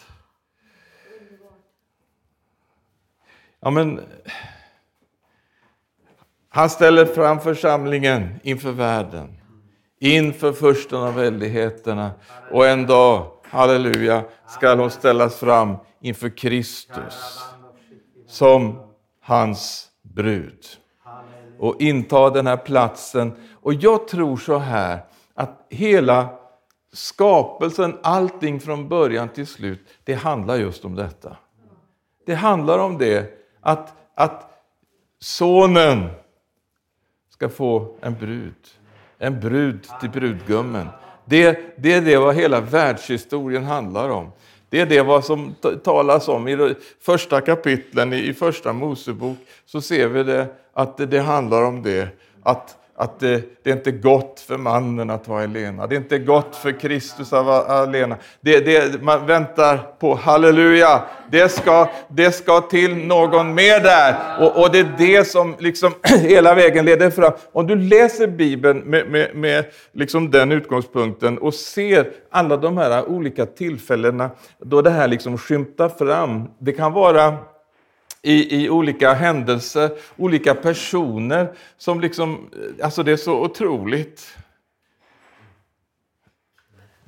Ja, 3.64 3.72
men, 3.72 4.02
han 6.50 6.70
ställer 6.70 7.06
fram 7.06 7.40
församlingen 7.40 8.40
inför 8.44 8.72
världen, 8.72 9.42
inför 10.00 10.54
försten 10.54 11.00
av 11.00 11.16
väldigheterna. 11.16 12.12
Och 12.52 12.68
en 12.68 12.88
dag, 12.88 13.32
halleluja, 13.44 14.24
skall 14.48 14.80
hon 14.80 14.92
ställas 14.92 15.40
fram 15.40 15.76
inför 16.00 16.38
Kristus 16.38 17.40
som 18.28 18.80
hans 19.22 19.90
brud. 20.02 20.66
Och 21.60 21.82
inta 21.82 22.30
den 22.30 22.48
här 22.48 22.58
platsen. 22.58 23.34
Och 23.54 23.74
jag 23.74 24.08
tror 24.08 24.38
så 24.38 24.58
här, 24.58 25.00
att 25.34 25.68
hela 25.70 26.30
skapelsen, 26.94 27.98
allting 28.04 28.60
från 28.60 28.90
början 28.90 29.30
till 29.30 29.48
slut, 29.48 29.88
det 30.04 30.14
handlar 30.14 30.56
just 30.56 30.86
om 30.86 30.96
detta. 30.96 31.38
Det 32.26 32.36
handlar 32.36 32.80
om 32.80 32.98
det 32.98 33.41
att, 33.62 33.94
att 34.16 34.52
sonen 35.20 36.10
ska 37.30 37.50
få 37.50 37.96
en 38.02 38.16
brud. 38.16 38.56
En 39.18 39.40
brud 39.40 39.88
till 40.02 40.10
brudgummen. 40.10 40.88
Det, 41.26 41.60
det 41.78 41.94
är 41.94 42.02
det 42.02 42.18
vad 42.18 42.36
hela 42.36 42.62
världshistorien 42.62 43.64
handlar 43.64 44.10
om. 44.10 44.32
Det 44.70 44.80
är 44.80 44.86
det 44.86 45.02
vad 45.02 45.26
som 45.26 45.56
talas 45.84 46.28
om 46.28 46.48
i 46.48 46.76
första 47.02 47.42
kapitlen 47.42 48.14
i 48.14 48.34
första 48.34 48.74
Mosebok. 48.74 49.38
Så 49.66 49.82
ser 49.82 50.08
vi 50.08 50.24
det 50.24 50.48
att 50.74 50.98
det, 50.98 51.06
det 51.06 51.20
handlar 51.20 51.62
om 51.64 51.84
det. 51.84 52.08
Att 52.44 52.78
att 53.02 53.20
det, 53.20 53.44
det, 53.64 53.70
är 53.70 53.74
inte 53.74 53.92
gott 53.92 54.40
för 54.40 54.58
mannen 54.58 55.10
att 55.10 55.28
vara 55.28 55.44
alena. 55.44 55.88
Det 55.88 55.96
är 55.96 55.98
inte 55.98 56.20
gott 56.20 56.56
för 56.56 56.80
Kristus 56.80 57.34
att 57.34 57.46
vara 57.46 57.62
alena. 57.62 58.18
Det, 58.42 58.60
det, 58.60 59.02
man 59.04 59.26
väntar 59.26 59.78
på 60.00 60.16
halleluja. 60.16 61.02
Det 61.32 61.50
ska, 61.50 61.90
det 62.10 62.32
ska 62.32 62.62
till 62.62 62.96
någon 62.96 63.54
mer 63.54 63.80
där. 63.80 64.16
Och, 64.40 64.64
och 64.64 64.72
det 64.72 64.80
är 64.80 64.96
det 64.98 65.28
som 65.28 65.56
liksom 65.60 65.94
hela 66.22 66.56
vägen 66.56 66.86
leder 66.86 67.10
fram. 67.10 67.34
Om 67.52 67.68
du 67.68 67.76
läser 67.76 68.28
Bibeln 68.28 68.80
med, 68.80 69.08
med, 69.10 69.36
med 69.36 69.66
liksom 69.94 70.32
den 70.32 70.52
utgångspunkten 70.52 71.38
och 71.38 71.54
ser 71.54 72.12
alla 72.32 72.58
de 72.58 72.78
här 72.78 73.10
olika 73.10 73.46
tillfällena 73.46 74.30
då 74.60 74.82
det 74.82 74.90
här 74.90 75.08
liksom 75.08 75.38
skymtar 75.38 75.90
fram. 75.90 76.44
Det 76.60 76.72
kan 76.72 76.94
vara 76.94 77.38
i, 78.22 78.64
i 78.64 78.70
olika 78.70 79.14
händelser, 79.14 79.92
olika 80.18 80.56
personer 80.56 81.54
som 81.78 82.02
liksom, 82.02 82.50
alltså 82.84 83.04
det 83.04 83.12
är 83.12 83.18
så 83.18 83.42
otroligt. 83.44 84.38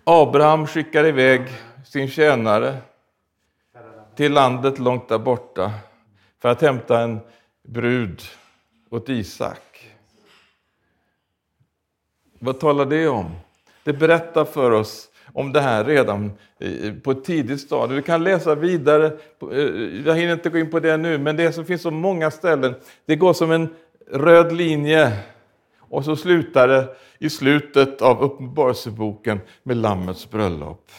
Abraham 0.04 0.68
skickar 0.68 1.06
iväg 1.06 1.42
sin 1.86 2.10
tjänare 2.10 2.78
till 4.16 4.32
landet 4.32 4.80
långt 4.80 5.10
där 5.10 5.20
borta 5.20 5.72
för 6.42 6.50
att 6.50 6.62
hämta 6.62 7.00
en 7.00 7.20
brud 7.64 8.22
åt 8.90 9.10
Isak. 9.10 9.90
Vad 12.40 12.60
talar 12.60 12.86
det 12.86 13.08
om? 13.08 13.36
Det 13.84 13.94
berättar 13.94 14.46
för 14.46 14.72
oss 14.72 15.10
om 15.34 15.54
det 15.54 15.62
här 15.62 15.84
redan 15.84 16.32
på 17.04 17.12
ett 17.12 17.24
tidigt 17.24 17.62
stadium. 17.62 17.96
Du 17.96 18.02
kan 18.02 18.24
läsa 18.24 18.56
vidare, 18.56 19.06
eh, 19.52 19.60
jag 20.06 20.16
hinner 20.16 20.34
inte 20.34 20.50
gå 20.50 20.58
in 20.58 20.72
på 20.72 20.80
det 20.80 20.98
nu, 20.98 21.18
men 21.18 21.36
det 21.36 21.52
som 21.52 21.66
finns 21.66 21.82
så 21.82 21.92
många 21.92 22.32
ställen. 22.32 22.76
Det 23.06 23.16
går 23.16 23.34
som 23.34 23.52
en 23.52 23.70
röd 24.12 24.54
linje 24.54 25.12
och 25.80 26.06
så 26.06 26.16
slutar 26.16 26.68
det 26.68 26.96
i 27.20 27.30
slutet 27.30 28.02
av 28.02 28.22
Uppenbarelseboken 28.22 29.40
med 29.64 29.78
Lammets 29.78 30.30
bröllop. 30.30 30.92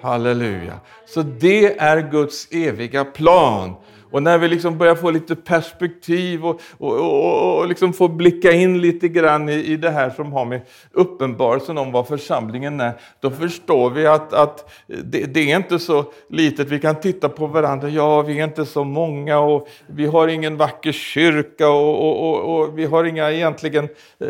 Halleluja. 0.00 0.80
Så 1.06 1.22
det 1.22 1.78
är 1.78 2.10
Guds 2.10 2.48
eviga 2.50 3.04
plan. 3.04 3.74
Och 4.10 4.22
när 4.22 4.38
vi 4.38 4.48
liksom 4.48 4.78
börjar 4.78 4.94
få 4.94 5.10
lite 5.10 5.36
perspektiv 5.36 6.46
och, 6.46 6.60
och, 6.78 6.92
och, 6.92 7.58
och 7.58 7.68
liksom 7.68 7.92
får 7.92 8.08
blicka 8.08 8.52
in 8.52 8.80
lite 8.80 9.08
grann 9.08 9.48
i, 9.48 9.54
i 9.54 9.76
det 9.76 9.90
här 9.90 10.10
som 10.10 10.32
har 10.32 10.44
med 10.44 10.60
uppenbarelsen 10.92 11.78
om 11.78 11.92
vad 11.92 12.08
församlingen 12.08 12.80
är, 12.80 12.92
då 13.20 13.30
förstår 13.30 13.90
vi 13.90 14.06
att, 14.06 14.32
att 14.32 14.70
det, 14.86 15.34
det, 15.34 15.52
är 15.52 15.56
inte 15.56 15.78
så 15.78 16.04
litet. 16.28 16.68
Vi 16.68 16.78
kan 16.78 17.00
titta 17.00 17.28
på 17.28 17.46
varandra, 17.46 17.88
ja 17.88 18.22
vi 18.22 18.40
är 18.40 18.44
inte 18.44 18.66
så 18.66 18.84
många 18.84 19.38
och 19.38 19.68
vi 19.86 20.06
har 20.06 20.28
ingen 20.28 20.56
vacker 20.56 20.92
kyrka 20.92 21.68
och, 21.68 22.60
och 22.60 22.78
vi 22.78 22.84
har 22.84 23.04
inga 23.04 23.30
egentligen, 23.30 23.84
eh, 24.20 24.28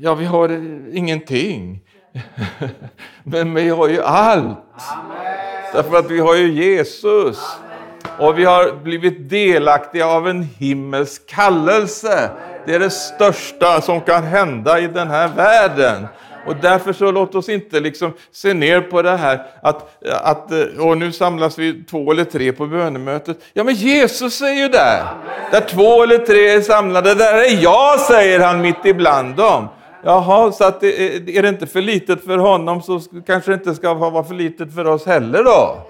ja 0.00 0.14
vi 0.14 0.24
har 0.24 0.48
ingenting. 0.92 1.80
Men 3.24 3.54
vi 3.54 3.68
har 3.68 3.88
ju 3.88 4.02
allt. 4.02 4.42
Amen. 4.44 5.40
Därför 5.72 5.98
att 5.98 6.10
vi 6.10 6.20
har 6.20 6.34
ju 6.34 6.52
Jesus. 6.52 7.38
Amen. 7.38 8.28
Och 8.28 8.38
vi 8.38 8.44
har 8.44 8.72
blivit 8.72 9.30
delaktiga 9.30 10.06
av 10.06 10.28
en 10.28 10.42
himmelsk 10.42 11.26
kallelse. 11.26 12.30
Det 12.66 12.74
är 12.74 12.78
det 12.78 12.90
största 12.90 13.80
som 13.80 14.00
kan 14.00 14.24
hända 14.24 14.80
i 14.80 14.86
den 14.86 15.10
här 15.10 15.28
världen. 15.28 16.06
Och 16.46 16.56
därför 16.56 16.92
så 16.92 17.10
låt 17.10 17.34
oss 17.34 17.48
inte 17.48 17.80
liksom 17.80 18.12
se 18.32 18.54
ner 18.54 18.80
på 18.80 19.02
det 19.02 19.16
här 19.16 19.46
att, 19.62 20.04
att 20.22 20.52
och 20.78 20.98
nu 20.98 21.12
samlas 21.12 21.58
vi 21.58 21.84
två 21.84 22.12
eller 22.12 22.24
tre 22.24 22.52
på 22.52 22.66
bönemötet. 22.66 23.38
Ja 23.52 23.64
men 23.64 23.74
Jesus 23.74 24.40
är 24.40 24.52
ju 24.52 24.68
där. 24.68 25.04
Där 25.50 25.60
två 25.60 26.02
eller 26.02 26.18
tre 26.18 26.48
är 26.48 26.60
samlade, 26.60 27.14
där 27.14 27.34
är 27.34 27.62
jag, 27.62 28.00
säger 28.00 28.40
han 28.40 28.60
mitt 28.60 28.84
ibland 28.84 29.36
dem. 29.36 29.68
Jaha, 30.02 30.52
så 30.52 30.64
att 30.64 30.80
det, 30.80 31.16
är 31.38 31.42
det 31.42 31.48
inte 31.48 31.66
för 31.66 31.82
litet 31.82 32.24
för 32.24 32.38
honom 32.38 32.82
så 32.82 33.00
kanske 33.26 33.50
det 33.50 33.54
inte 33.54 33.74
ska 33.74 33.94
vara 33.94 34.24
för 34.24 34.34
litet 34.34 34.74
för 34.74 34.84
oss 34.84 35.06
heller 35.06 35.44
då. 35.44 35.86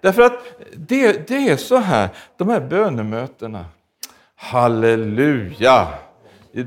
Därför 0.00 0.22
att 0.22 0.38
det, 0.76 1.28
det 1.28 1.48
är 1.48 1.56
så 1.56 1.76
här, 1.76 2.08
de 2.36 2.48
här 2.48 2.60
bönemötena. 2.60 3.64
Halleluja! 4.36 5.88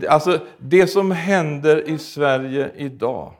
Alltså 0.09 0.39
det 0.57 0.87
som 0.87 1.11
händer 1.11 1.89
i 1.89 1.97
Sverige 1.97 2.69
idag. 2.75 3.33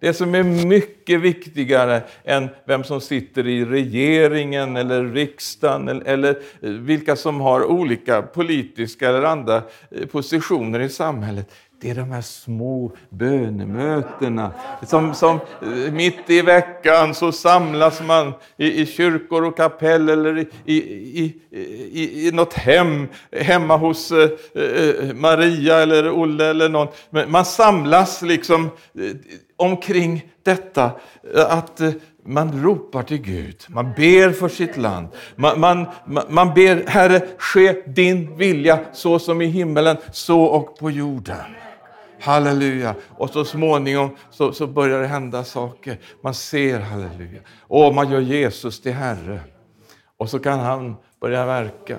Det 0.00 0.14
som 0.14 0.34
är 0.34 0.42
mycket 0.66 1.20
viktigare 1.20 2.02
än 2.24 2.48
vem 2.64 2.84
som 2.84 3.00
sitter 3.00 3.46
i 3.46 3.64
regeringen 3.64 4.76
eller 4.76 5.04
riksdagen 5.04 6.02
eller, 6.06 6.30
eh, 6.30 6.70
vilka 6.70 7.16
som 7.16 7.40
har 7.40 7.64
olika 7.64 8.22
politiska 8.22 9.08
eller 9.08 9.22
andra 9.22 9.62
eh, 9.90 10.06
positioner 10.06 10.80
i 10.80 10.88
samhället. 10.88 11.52
Det 11.80 11.90
är 11.90 11.94
de 11.94 12.10
här 12.10 12.20
små 12.20 12.92
bönemötena. 13.10 14.52
Som, 14.86 15.14
som 15.14 15.40
eh, 15.62 15.92
mitt 15.92 16.30
i 16.30 16.42
veckan 16.42 17.14
så 17.14 17.32
samlas 17.32 18.02
man 18.02 18.32
i, 18.56 18.82
i 18.82 18.86
kyrkor 18.86 19.44
och 19.44 19.56
kapell 19.56 20.08
eller 20.08 20.38
i, 20.38 20.48
i, 20.64 20.76
i, 21.24 21.34
i, 21.92 22.28
i 22.28 22.32
något 22.32 22.54
hem, 22.54 23.08
hemma 23.32 23.76
hos 23.76 24.12
eh, 24.12 24.30
eh 24.54 25.14
Maria 25.14 25.76
eller 25.76 26.10
Olle 26.10 26.46
eller 26.46 26.68
någon. 26.68 26.88
Men 27.10 27.30
man 27.30 27.44
samlas 27.44 28.22
liksom 28.22 28.64
eh, 28.64 29.16
omkring 29.56 30.26
detta 30.42 30.90
eh, 31.34 31.52
att 31.52 31.80
man 32.26 32.62
ropar 32.62 33.02
till 33.02 33.18
Gud, 33.18 33.56
man 33.68 33.92
ber 33.96 34.32
för 34.32 34.48
sitt 34.48 34.76
land. 34.76 35.08
Man, 35.36 35.60
man, 35.60 35.86
man 36.28 36.54
ber, 36.54 36.84
Herre, 36.86 37.20
ske 37.38 37.72
din 37.86 38.36
vilja 38.36 38.78
så 38.92 39.18
som 39.18 39.42
i 39.42 39.46
himmelen, 39.46 39.96
så 40.12 40.42
och 40.42 40.78
på 40.78 40.90
jorden. 40.90 41.55
Halleluja. 42.20 42.94
Och 43.16 43.30
så 43.30 43.44
småningom 43.44 44.16
så, 44.30 44.52
så 44.52 44.66
börjar 44.66 45.00
det 45.00 45.06
hända 45.06 45.44
saker. 45.44 45.98
Man 46.22 46.34
ser, 46.34 46.80
halleluja. 46.80 47.40
Och 47.60 47.94
man 47.94 48.10
gör 48.10 48.20
Jesus 48.20 48.80
till 48.80 48.92
Herre. 48.92 49.40
Och 50.16 50.30
så 50.30 50.38
kan 50.38 50.60
han 50.60 50.96
börja 51.20 51.46
verka. 51.46 51.96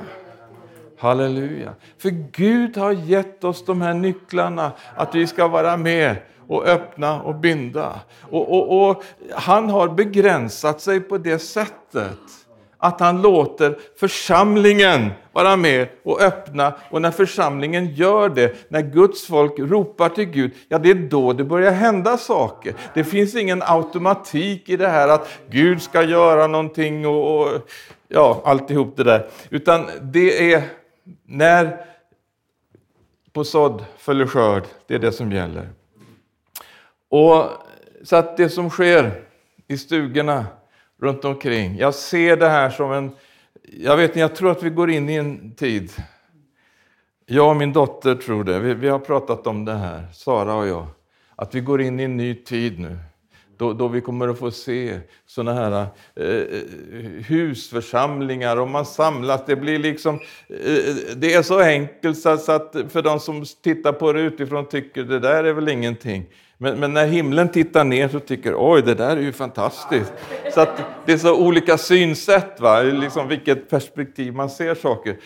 Halleluja. 1.00 1.74
För 1.98 2.10
Gud 2.32 2.78
har 2.78 2.92
gett 2.92 3.44
oss 3.44 3.66
de 3.66 3.82
här 3.82 3.94
nycklarna, 3.94 4.72
att 4.96 5.16
vi 5.16 5.28
ska 5.28 5.48
vara 5.48 5.78
med 5.78 6.16
och 6.48 6.66
öppna 6.66 7.22
och 7.22 7.36
binda. 7.36 8.00
Och, 8.22 8.52
och, 8.52 8.90
och 8.90 9.04
Han 9.32 9.70
har 9.70 9.90
begränsat 9.90 10.82
sig 10.82 11.00
på 11.00 11.18
det 11.18 11.40
sättet 11.40 12.20
att 12.78 13.00
han 13.00 13.22
låter 13.22 13.78
församlingen 14.00 15.10
vara 15.32 15.56
med 15.56 15.88
och 16.04 16.22
öppna. 16.22 16.74
Och 16.90 17.02
när 17.02 17.12
församlingen 17.12 17.94
gör 17.94 18.30
det, 18.30 18.56
när 18.70 18.82
Guds 18.82 19.28
folk 19.28 19.60
ropar 19.60 20.10
till 20.10 20.26
Gud, 20.26 20.52
ja 20.68 20.78
det 20.78 20.90
är 20.90 20.96
då 20.96 21.34
det 21.34 21.44
börjar 21.44 21.72
hända 21.72 22.18
saker. 22.18 22.74
Det 22.94 23.04
finns 23.04 23.36
ingen 23.36 23.64
automatik 23.66 24.70
i 24.70 24.78
det 24.78 24.88
här 24.88 25.08
att 25.08 25.30
Gud 25.50 25.82
ska 25.82 26.04
göra 26.04 26.48
någonting 26.48 27.08
och, 27.08 27.42
och 27.42 27.70
ja, 28.08 28.42
alltihop 28.46 28.98
det 28.98 29.04
där. 29.04 29.28
Utan 29.50 29.86
det 30.02 30.54
är 30.54 30.64
när 31.26 31.78
på 33.34 33.44
sådd 33.44 33.86
följer 33.98 34.28
skörd, 34.28 34.64
det 34.88 34.96
är 34.96 35.00
det 35.00 35.12
som 35.12 35.32
gäller. 35.32 35.70
Och 37.10 37.46
Så 38.04 38.16
att 38.16 38.38
det 38.38 38.50
som 38.50 38.70
sker 38.70 39.12
i 39.68 39.78
stugorna 39.78 40.46
runt 41.02 41.26
omkring. 41.26 41.78
Jag 41.78 41.96
ser 41.96 42.38
det 42.38 42.50
här 42.50 42.70
som 42.70 42.92
en... 42.92 43.12
Jag 43.64 43.98
vet 43.98 44.16
jag 44.16 44.36
tror 44.36 44.52
att 44.52 44.64
vi 44.64 44.70
går 44.70 44.90
in 44.90 45.10
i 45.10 45.16
en 45.16 45.56
tid. 45.56 45.92
Jag 47.26 47.50
och 47.50 47.56
min 47.56 47.74
dotter 47.74 48.16
tror 48.16 48.44
det. 48.44 48.60
Vi, 48.60 48.74
vi 48.74 48.90
har 48.90 49.00
pratat 49.00 49.48
om 49.48 49.66
det 49.66 49.74
här, 49.74 50.08
Sara 50.14 50.56
och 50.56 50.68
jag. 50.68 50.88
Att 51.36 51.56
vi 51.56 51.60
går 51.60 51.82
in 51.82 52.00
i 52.00 52.04
en 52.04 52.18
ny 52.18 52.36
tid 52.36 52.80
nu. 52.80 52.98
Då, 53.58 53.74
då, 53.74 53.88
vi 53.88 54.02
kommer 54.02 54.28
att 54.28 54.40
få 54.40 54.52
se 54.52 55.00
såna 55.26 55.54
här 55.54 55.86
eh, 56.16 56.26
eh, 56.26 56.62
husförsamlingar 57.28 58.58
och 58.58 58.68
man 58.68 58.86
samlas. 58.86 59.42
Det 59.46 59.56
blir 59.56 59.80
liksom, 59.80 60.16
eh, 60.50 60.96
det 61.16 61.34
är 61.34 61.42
så 61.42 61.60
enkelt 61.60 62.18
så 62.18 62.30
att 62.30 62.76
för 62.90 63.02
de 63.02 63.20
som 63.20 63.46
tittar 63.64 63.94
på 63.94 64.14
det 64.14 64.22
utifrån 64.22 64.66
tycker 64.66 65.04
det 65.04 65.20
där 65.20 65.44
är 65.44 65.54
väl 65.54 65.70
ingenting. 65.70 66.26
Men, 66.58 66.80
men, 66.80 66.94
när 66.94 67.08
himlen 67.08 67.50
tittar 67.50 67.84
ner 67.84 68.08
så 68.08 68.20
tycker 68.20 68.54
oj, 68.58 68.82
det 68.82 68.96
där 68.96 69.18
är 69.18 69.22
ju 69.22 69.34
fantastiskt. 69.34 70.14
Så 70.54 70.62
att 70.62 70.82
det 71.06 71.14
är 71.14 71.18
så 71.18 71.36
olika 71.36 71.78
synsätt, 71.78 72.60
va? 72.60 72.82
Liksom 72.82 73.28
vilket 73.28 73.70
perspektiv 73.70 74.34
man 74.34 74.50
ser 74.50 74.76
saker. 74.76 75.18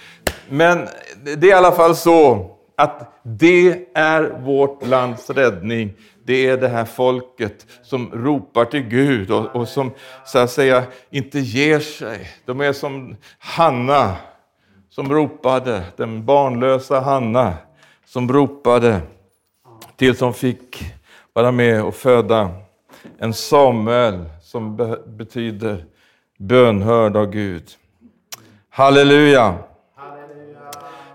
Men 0.49 0.87
det 1.23 1.47
är 1.47 1.49
i 1.49 1.53
alla 1.53 1.71
fall 1.71 1.95
så 1.95 2.51
att 2.75 3.21
det 3.23 3.85
är 3.93 4.39
vårt 4.39 4.87
lands 4.87 5.29
räddning. 5.29 5.93
Det 6.31 6.47
är 6.47 6.57
det 6.57 6.67
här 6.67 6.85
folket 6.85 7.67
som 7.81 8.11
ropar 8.13 8.65
till 8.65 8.81
Gud 8.81 9.31
och, 9.31 9.55
och 9.55 9.67
som 9.67 9.91
så 10.25 10.39
att 10.39 10.51
säga 10.51 10.83
inte 11.09 11.39
ger 11.39 11.79
sig. 11.79 12.29
De 12.45 12.61
är 12.61 12.73
som 12.73 13.15
Hanna 13.37 14.15
som 14.89 15.13
ropade, 15.13 15.83
den 15.95 16.25
barnlösa 16.25 16.99
Hanna 16.99 17.53
som 18.05 18.33
ropade 18.33 19.01
tills 19.95 20.19
hon 20.19 20.33
fick 20.33 20.93
vara 21.33 21.51
med 21.51 21.83
och 21.83 21.95
föda 21.95 22.49
en 23.17 23.33
Samuel 23.33 24.25
som 24.41 24.77
be 24.77 24.97
betyder 25.05 25.85
bönhörd 26.39 27.17
av 27.17 27.25
Gud. 27.31 27.69
Halleluja! 28.69 29.55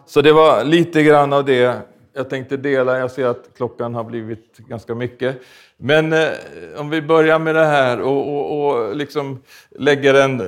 Så 0.07 0.23
det 0.23 0.33
var 0.33 0.65
lite 0.65 1.03
grann 1.03 1.33
av 1.33 1.45
det 1.45 1.83
jag 2.17 2.31
tänkte 2.31 2.57
dela. 2.57 2.99
Jag 2.99 3.11
ser 3.11 3.27
att 3.27 3.51
klockan 3.57 3.95
har 3.95 4.05
blivit 4.05 4.57
ganska 4.57 4.95
mycket. 4.95 5.41
Men 5.77 6.13
eh, 6.13 6.29
om 6.77 6.91
vi 6.91 7.03
börjar 7.03 7.39
med 7.39 7.55
det 7.55 7.65
här 7.65 8.01
och, 8.01 8.35
och, 8.35 8.67
och 8.67 8.97
liksom 8.97 9.43
lägger 9.71 10.15
en, 10.15 10.41
eh, 10.41 10.47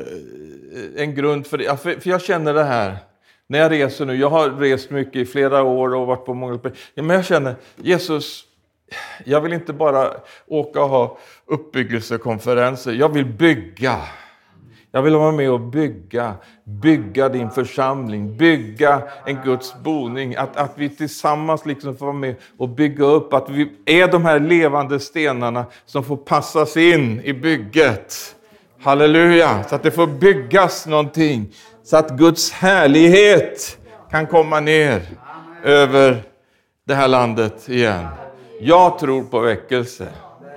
en 0.96 1.14
grund 1.14 1.46
för 1.46 1.58
det. 1.58 1.80
För, 1.80 2.00
för 2.00 2.10
jag 2.10 2.22
känner 2.22 2.54
det 2.54 2.64
här 2.64 2.96
när 3.46 3.58
jag 3.58 3.72
reser 3.72 4.06
nu. 4.06 4.16
Jag 4.16 4.30
har 4.30 4.50
rest 4.50 4.90
mycket 4.90 5.16
i 5.16 5.26
flera 5.26 5.62
år 5.62 5.94
och 5.94 6.06
varit 6.06 6.24
på 6.24 6.34
många... 6.34 6.60
Ja, 6.94 7.02
men 7.02 7.16
jag 7.16 7.24
känner, 7.24 7.54
Jesus, 7.76 8.44
jag 9.24 9.40
vill 9.40 9.52
inte 9.52 9.72
bara 9.72 10.12
åka 10.46 10.82
och 10.82 10.88
ha 10.88 11.18
uppbyggelsekonferenser. 11.46 12.92
Jag 12.92 13.12
vill 13.12 13.26
bygga. 13.26 13.96
Jag 14.92 15.02
vill 15.02 15.16
vara 15.16 15.32
med 15.32 15.50
och 15.50 15.60
bygga, 15.60 16.34
bygga 16.64 17.28
din 17.28 17.50
församling, 17.50 18.36
bygga 18.36 19.02
en 19.26 19.38
Guds 19.44 19.74
boning. 19.82 20.36
Att, 20.36 20.56
att 20.56 20.72
vi 20.74 20.88
tillsammans 20.88 21.66
liksom 21.66 21.96
får 21.96 22.06
vara 22.06 22.16
med 22.16 22.34
och 22.58 22.68
bygga 22.68 23.04
upp, 23.04 23.32
att 23.32 23.50
vi 23.50 23.72
är 23.86 24.08
de 24.08 24.24
här 24.24 24.40
levande 24.40 25.00
stenarna 25.00 25.66
som 25.86 26.04
får 26.04 26.16
passas 26.16 26.76
in 26.76 27.20
i 27.24 27.32
bygget. 27.32 28.34
Halleluja! 28.80 29.64
Så 29.68 29.74
att 29.74 29.82
det 29.82 29.90
får 29.90 30.06
byggas 30.06 30.86
någonting. 30.86 31.54
Så 31.84 31.96
att 31.96 32.10
Guds 32.10 32.52
härlighet 32.52 33.78
kan 34.10 34.26
komma 34.26 34.60
ner 34.60 35.02
över 35.64 36.22
det 36.86 36.94
här 36.94 37.08
landet 37.08 37.68
igen. 37.68 38.06
Jag 38.60 38.98
tror 38.98 39.22
på 39.22 39.40
väckelse. 39.40 40.08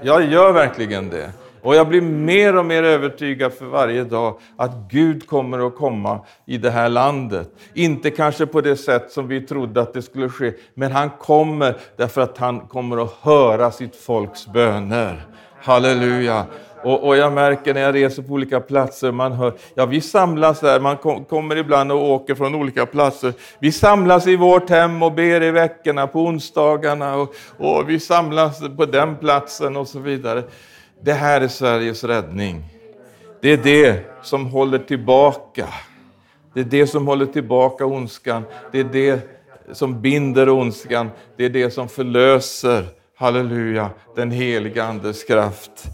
Jag 0.02 0.26
gör 0.26 0.52
verkligen 0.52 1.10
det. 1.10 1.32
Och 1.62 1.76
jag 1.76 1.88
blir 1.88 2.02
mer 2.02 2.56
och 2.56 2.66
mer 2.66 2.84
övertygad 2.84 3.54
för 3.54 3.66
varje 3.66 4.04
dag 4.04 4.40
att 4.58 4.72
Gud 4.90 5.28
kommer 5.28 5.68
att 5.68 5.76
komma 5.76 6.20
i 6.46 6.58
det 6.58 6.72
här 6.72 6.90
landet. 6.90 7.50
Inte 7.74 8.12
kanske 8.12 8.46
på 8.46 8.62
det 8.62 8.76
sätt 8.76 9.12
som 9.12 9.28
vi 9.28 9.42
trodde 9.42 9.82
att 9.82 9.94
det 9.94 10.02
skulle 10.02 10.30
ske, 10.30 10.54
men 10.74 10.92
han 10.92 11.10
kommer 11.10 11.78
därför 11.98 12.22
att 12.22 12.38
han 12.38 12.60
kommer 12.60 13.04
att 13.04 13.12
höra 13.22 13.72
sitt 13.72 13.96
folks 13.96 14.48
böner. 14.48 15.26
Halleluja! 15.62 16.46
Och, 16.84 17.08
och, 17.08 17.18
jag 17.18 17.34
märker 17.34 17.74
när 17.74 17.82
jag 17.82 17.96
reser 17.96 18.24
på 18.24 18.34
olika 18.34 18.60
platser, 18.60 19.12
man 19.12 19.32
hör, 19.32 19.54
ja 19.76 19.86
vi 19.86 20.02
samlas 20.02 20.60
där, 20.60 20.80
man 20.80 20.98
kom, 20.98 21.26
kommer 21.26 21.56
ibland 21.56 21.92
och 21.92 22.10
åker 22.10 22.36
från 22.36 22.56
olika 22.56 22.86
platser. 22.86 23.34
Vi 23.60 23.72
samlas 23.72 24.28
i 24.28 24.36
vårt 24.36 24.70
hem 24.70 25.04
och 25.04 25.12
ber 25.12 25.44
i 25.44 25.52
veckorna, 25.52 26.08
på 26.08 26.20
onsdagarna 26.22 27.16
och, 27.16 27.36
och 27.58 27.90
vi 27.90 28.00
samlas 28.00 28.60
på 28.78 28.86
den 28.86 29.16
platsen 29.16 29.78
och 29.78 29.88
så 29.88 30.00
vidare. 30.00 30.44
Det 31.04 31.14
här 31.14 31.42
är 31.42 31.48
Sveriges 31.48 32.04
räddning. 32.04 32.64
Det 33.42 33.50
är 33.50 33.58
det 33.58 34.00
som 34.22 34.46
håller 34.46 34.80
tillbaka. 34.80 35.68
Det 36.54 36.60
är 36.60 36.64
det 36.64 36.88
som 36.88 37.08
håller 37.08 37.26
tillbaka 37.26 37.86
ondskan. 37.86 38.44
Det 38.72 38.80
är 38.80 38.84
det 38.84 39.20
som 39.72 40.02
binder 40.02 40.50
ondskan. 40.50 41.10
Det 41.38 41.46
är 41.46 41.50
det 41.50 41.72
som 41.72 41.90
förlöser, 41.90 42.86
halleluja, 43.16 43.90
den 44.16 44.32
heliga 44.32 44.84
Andes 44.84 45.24
kraft. 45.24 45.86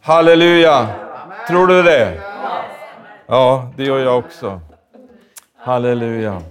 Halleluja! 0.00 0.88
Tror 1.48 1.66
du 1.66 1.82
det? 1.82 2.20
Ja, 3.26 3.72
det 3.76 3.84
gör 3.84 3.98
jag 3.98 4.18
också. 4.18 4.60
Halleluja. 5.58 6.42